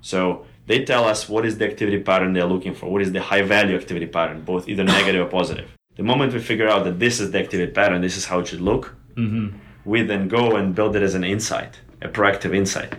So 0.00 0.46
they 0.66 0.84
tell 0.84 1.04
us 1.04 1.28
what 1.28 1.44
is 1.44 1.58
the 1.58 1.66
activity 1.66 2.00
pattern 2.00 2.32
they're 2.32 2.46
looking 2.46 2.74
for, 2.74 2.90
what 2.90 3.02
is 3.02 3.12
the 3.12 3.20
high 3.20 3.42
value 3.42 3.76
activity 3.76 4.06
pattern, 4.06 4.42
both 4.42 4.68
either 4.68 4.84
negative 4.84 5.26
or 5.26 5.30
positive. 5.30 5.70
The 5.96 6.02
moment 6.02 6.32
we 6.32 6.40
figure 6.40 6.68
out 6.68 6.84
that 6.84 6.98
this 6.98 7.20
is 7.20 7.30
the 7.32 7.38
activity 7.38 7.72
pattern, 7.72 8.00
this 8.00 8.16
is 8.16 8.26
how 8.26 8.40
it 8.40 8.48
should 8.48 8.60
look, 8.60 8.94
mm-hmm. 9.16 9.56
we 9.84 10.02
then 10.02 10.28
go 10.28 10.56
and 10.56 10.74
build 10.74 10.96
it 10.96 11.02
as 11.02 11.14
an 11.14 11.24
insight, 11.24 11.80
a 12.00 12.08
proactive 12.08 12.54
insight. 12.54 12.94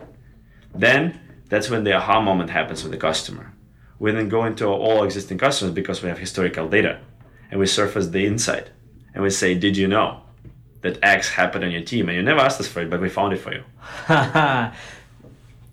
Then 0.76 1.20
that's 1.50 1.70
when 1.70 1.84
the 1.84 1.94
aha 1.94 2.22
moment 2.22 2.50
happens 2.50 2.84
with 2.84 2.92
the 2.92 2.98
customer. 2.98 3.54
We 4.00 4.12
then 4.12 4.30
go 4.30 4.46
into 4.46 4.66
all 4.66 5.04
existing 5.04 5.38
customers 5.38 5.74
because 5.74 6.02
we 6.02 6.10
have 6.10 6.18
historical 6.18 6.68
data 6.68 7.00
and 7.50 7.60
we 7.60 7.68
surface 7.68 8.08
the 8.08 8.26
insight 8.26 8.70
and 9.14 9.24
we 9.24 9.30
say, 9.30 9.54
Did 9.54 9.78
you 9.78 9.88
know 9.88 10.22
that 10.82 10.98
X 11.04 11.30
happened 11.30 11.64
on 11.64 11.72
your 11.72 11.84
team? 11.84 12.10
And 12.10 12.16
you 12.16 12.24
never 12.24 12.40
asked 12.40 12.60
us 12.60 12.68
for 12.68 12.82
it, 12.82 12.90
but 12.90 13.00
we 13.00 13.10
found 13.10 13.34
it 13.34 13.38
for 13.38 13.54
you. 13.54 13.64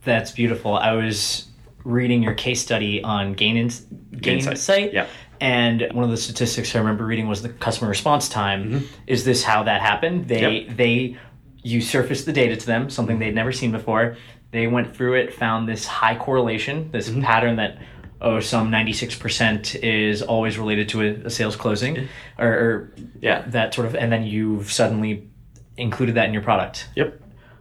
That's 0.09 0.31
beautiful. 0.31 0.75
I 0.75 0.92
was 0.92 1.47
reading 1.85 2.23
your 2.23 2.33
case 2.33 2.62
study 2.62 3.03
on 3.03 3.35
Gain, 3.35 3.59
in, 3.59 3.68
Gainsight. 3.68 4.53
Insight. 4.53 4.94
Yeah. 4.94 5.07
And 5.38 5.87
one 5.92 6.03
of 6.03 6.09
the 6.09 6.16
statistics 6.16 6.75
I 6.75 6.79
remember 6.79 7.05
reading 7.05 7.29
was 7.29 7.42
the 7.42 7.51
customer 7.51 7.90
response 7.90 8.27
time. 8.27 8.64
Mm-hmm. 8.64 8.87
Is 9.07 9.27
this 9.27 9.44
how 9.44 9.64
that 9.64 9.83
happened? 9.83 10.27
They 10.27 10.61
yep. 10.61 10.77
they 10.79 11.18
you 11.62 11.83
surfaced 11.83 12.25
the 12.25 12.33
data 12.33 12.57
to 12.57 12.66
them, 12.66 12.88
something 12.88 13.18
they'd 13.18 13.35
never 13.35 13.53
seen 13.53 13.71
before. 13.71 14.16
They 14.51 14.66
went 14.66 14.97
through 14.97 15.16
it, 15.16 15.35
found 15.35 15.68
this 15.68 15.87
high 15.87 16.16
correlation, 16.16 16.90
this 16.90 17.11
mm-hmm. 17.11 17.21
pattern 17.21 17.57
that 17.57 17.79
oh 18.23 18.40
some 18.40 18.71
96% 18.71 19.79
is 19.83 20.23
always 20.23 20.59
related 20.59 20.88
to 20.88 21.03
a, 21.03 21.27
a 21.27 21.31
sales 21.31 21.55
closing. 21.55 22.09
Or, 22.38 22.49
or, 22.49 22.94
yeah 23.21 23.42
that 23.49 23.75
sort 23.75 23.87
of 23.87 23.94
and 23.94 24.11
then 24.11 24.25
you've 24.25 24.73
suddenly 24.73 25.29
included 25.77 26.14
that 26.14 26.25
in 26.25 26.33
your 26.33 26.42
product 26.42 26.88
yep 26.97 27.21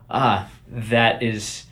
ah 0.09 0.49
that 0.69 1.21
is 1.21 1.66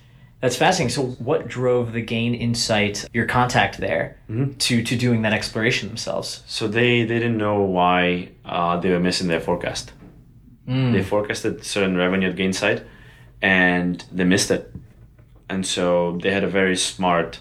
that's 0.46 0.56
fascinating 0.56 0.90
so 0.90 1.04
what 1.24 1.48
drove 1.48 1.94
the 1.94 2.06
Gainsight 2.06 3.08
your 3.14 3.26
contact 3.26 3.78
there 3.78 4.18
mm-hmm. 4.30 4.54
to 4.54 4.84
to 4.84 4.96
doing 4.96 5.22
that 5.24 5.34
exploration 5.34 5.88
themselves 5.88 6.44
so 6.48 6.68
they 6.68 7.04
they 7.04 7.20
didn't 7.20 7.38
know 7.38 7.62
why 7.62 8.30
uh, 8.46 8.80
they 8.80 8.90
were 8.90 9.00
missing 9.00 9.28
their 9.28 9.42
forecast 9.42 9.92
mm. 10.68 10.94
they 10.94 11.04
forecasted 11.04 11.64
certain 11.64 11.98
revenue 11.98 12.30
at 12.30 12.36
Gainsight 12.36 12.86
and 13.42 14.06
they 14.12 14.24
missed 14.24 14.52
it 14.52 14.74
and 15.50 15.66
so 15.66 16.18
they 16.22 16.32
had 16.32 16.44
a 16.44 16.48
very 16.48 16.76
smart 16.76 17.40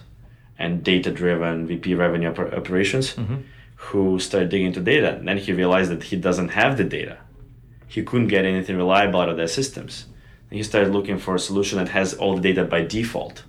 and 0.57 0.83
data 0.83 1.11
driven 1.11 1.67
VP 1.67 1.95
revenue 1.95 2.29
op- 2.29 2.53
operations 2.53 3.13
mm-hmm. 3.13 3.37
who 3.75 4.19
started 4.19 4.49
digging 4.49 4.67
into 4.67 4.81
data. 4.81 5.15
And 5.15 5.27
then 5.27 5.37
he 5.37 5.53
realized 5.53 5.91
that 5.91 6.03
he 6.03 6.15
doesn't 6.15 6.49
have 6.49 6.77
the 6.77 6.83
data. 6.83 7.17
He 7.87 8.03
couldn't 8.03 8.27
get 8.27 8.45
anything 8.45 8.77
reliable 8.77 9.21
out 9.21 9.29
of 9.29 9.37
their 9.37 9.47
systems. 9.47 10.05
He 10.55 10.63
started 10.63 10.93
looking 10.93 11.17
for 11.17 11.35
a 11.35 11.39
solution 11.39 11.79
that 11.79 11.89
has 11.89 12.13
all 12.13 12.35
the 12.35 12.41
data 12.41 12.63
by 12.63 12.81
default. 12.81 13.43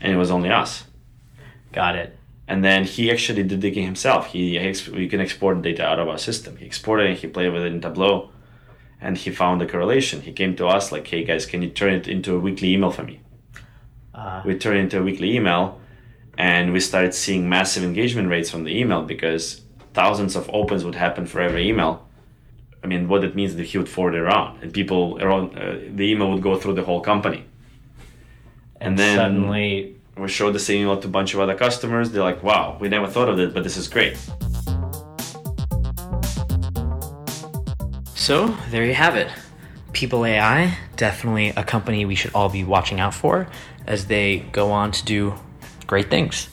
And 0.00 0.12
it 0.12 0.16
was 0.16 0.30
only 0.30 0.48
us. 0.48 0.84
Got 1.72 1.96
it. 1.96 2.16
And 2.46 2.64
then 2.64 2.84
he 2.84 3.10
actually 3.10 3.42
did 3.42 3.48
the 3.48 3.56
digging 3.56 3.84
himself. 3.84 4.26
He 4.26 4.56
we 4.92 5.08
can 5.08 5.20
export 5.20 5.60
data 5.62 5.84
out 5.84 5.98
of 5.98 6.08
our 6.08 6.18
system. 6.18 6.56
He 6.56 6.66
exported 6.66 7.10
it. 7.10 7.18
He 7.18 7.26
played 7.26 7.52
with 7.52 7.62
it 7.62 7.72
in 7.72 7.80
Tableau, 7.80 8.30
and 9.00 9.18
he 9.18 9.30
found 9.30 9.60
the 9.60 9.66
correlation. 9.66 10.20
He 10.20 10.32
came 10.32 10.54
to 10.56 10.68
us 10.68 10.92
like, 10.92 11.06
"Hey 11.08 11.24
guys, 11.24 11.46
can 11.46 11.62
you 11.62 11.70
turn 11.70 11.94
it 11.94 12.06
into 12.06 12.36
a 12.36 12.40
weekly 12.40 12.74
email 12.74 12.92
for 12.92 13.02
me?" 13.02 13.20
Uh, 14.14 14.42
we 14.44 14.56
turned 14.56 14.78
it 14.78 14.82
into 14.82 15.00
a 15.00 15.02
weekly 15.02 15.34
email, 15.36 15.80
and 16.38 16.72
we 16.72 16.80
started 16.80 17.12
seeing 17.12 17.48
massive 17.48 17.82
engagement 17.82 18.28
rates 18.28 18.50
from 18.50 18.62
the 18.64 18.76
email 18.80 19.02
because 19.02 19.62
thousands 19.94 20.36
of 20.36 20.48
opens 20.52 20.84
would 20.84 20.96
happen 20.96 21.26
for 21.26 21.40
every 21.40 21.68
email. 21.68 22.06
I 22.82 22.86
mean, 22.86 23.08
what 23.08 23.24
it 23.24 23.34
means 23.34 23.56
that 23.56 23.64
he 23.64 23.78
would 23.78 23.88
forward 23.88 24.14
it 24.14 24.20
around, 24.20 24.62
and 24.62 24.72
people 24.72 25.18
around 25.22 25.58
uh, 25.58 25.78
the 25.94 26.10
email 26.10 26.30
would 26.30 26.42
go 26.42 26.56
through 26.56 26.74
the 26.74 26.82
whole 26.82 27.00
company. 27.00 27.44
And, 28.80 28.90
and 28.90 28.98
then 28.98 29.16
suddenly, 29.16 29.96
we 30.16 30.28
showed 30.28 30.52
the 30.52 30.58
same 30.58 30.82
email 30.82 30.98
to 30.98 31.06
a 31.06 31.10
bunch 31.10 31.34
of 31.34 31.40
other 31.40 31.54
customers. 31.54 32.10
They're 32.10 32.22
like, 32.22 32.42
"Wow, 32.42 32.78
we 32.80 32.88
never 32.88 33.06
thought 33.06 33.28
of 33.28 33.38
it, 33.38 33.52
but 33.52 33.64
this 33.64 33.76
is 33.76 33.88
great." 33.88 34.16
So 38.14 38.56
there 38.70 38.84
you 38.84 38.94
have 38.94 39.16
it. 39.16 39.28
People.ai, 39.92 40.78
definitely 40.96 41.48
a 41.48 41.64
company 41.64 42.04
we 42.04 42.14
should 42.14 42.32
all 42.32 42.48
be 42.48 42.62
watching 42.64 43.00
out 43.00 43.12
for 43.12 43.48
as 43.86 44.06
they 44.06 44.38
go 44.52 44.70
on 44.70 44.92
to 44.92 45.04
do 45.04 45.34
great 45.86 46.10
things. 46.10 46.48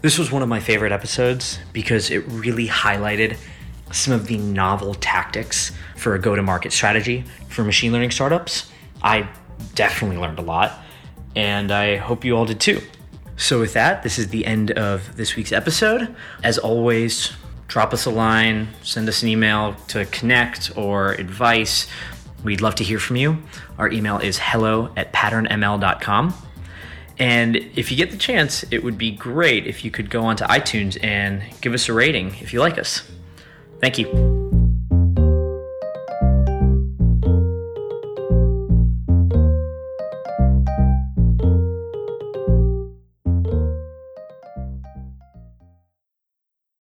This 0.00 0.18
was 0.18 0.32
one 0.32 0.42
of 0.42 0.48
my 0.48 0.60
favorite 0.60 0.92
episodes 0.92 1.58
because 1.74 2.10
it 2.10 2.20
really 2.28 2.66
highlighted 2.66 3.36
some 3.92 4.14
of 4.14 4.26
the 4.26 4.38
novel 4.38 4.94
tactics 4.94 5.72
for 5.96 6.14
a 6.14 6.18
go 6.18 6.34
to 6.34 6.42
market 6.42 6.72
strategy 6.72 7.24
for 7.48 7.64
machine 7.64 7.92
learning 7.92 8.10
startups. 8.10 8.70
I 9.02 9.28
definitely 9.74 10.18
learned 10.18 10.38
a 10.38 10.42
lot, 10.42 10.78
and 11.34 11.72
I 11.72 11.96
hope 11.96 12.24
you 12.24 12.36
all 12.36 12.44
did 12.44 12.60
too. 12.60 12.80
So, 13.36 13.58
with 13.58 13.72
that, 13.72 14.02
this 14.02 14.18
is 14.18 14.28
the 14.28 14.44
end 14.44 14.70
of 14.72 15.16
this 15.16 15.34
week's 15.34 15.52
episode. 15.52 16.14
As 16.42 16.58
always, 16.58 17.32
drop 17.68 17.94
us 17.94 18.04
a 18.04 18.10
line, 18.10 18.68
send 18.82 19.08
us 19.08 19.22
an 19.22 19.28
email 19.28 19.74
to 19.88 20.04
connect 20.06 20.76
or 20.76 21.12
advice. 21.12 21.86
We'd 22.44 22.60
love 22.60 22.74
to 22.76 22.84
hear 22.84 22.98
from 22.98 23.16
you. 23.16 23.42
Our 23.78 23.90
email 23.90 24.18
is 24.18 24.38
hello 24.38 24.92
at 24.96 25.12
patternml.com. 25.12 26.34
And 27.18 27.56
if 27.56 27.90
you 27.90 27.96
get 27.96 28.10
the 28.10 28.16
chance, 28.16 28.64
it 28.70 28.82
would 28.82 28.96
be 28.96 29.10
great 29.10 29.66
if 29.66 29.84
you 29.84 29.90
could 29.90 30.10
go 30.10 30.24
onto 30.24 30.44
iTunes 30.44 31.02
and 31.02 31.42
give 31.60 31.74
us 31.74 31.88
a 31.88 31.92
rating 31.92 32.34
if 32.40 32.52
you 32.52 32.60
like 32.60 32.78
us. 32.78 33.02
Thank 33.80 33.98
you. 33.98 34.39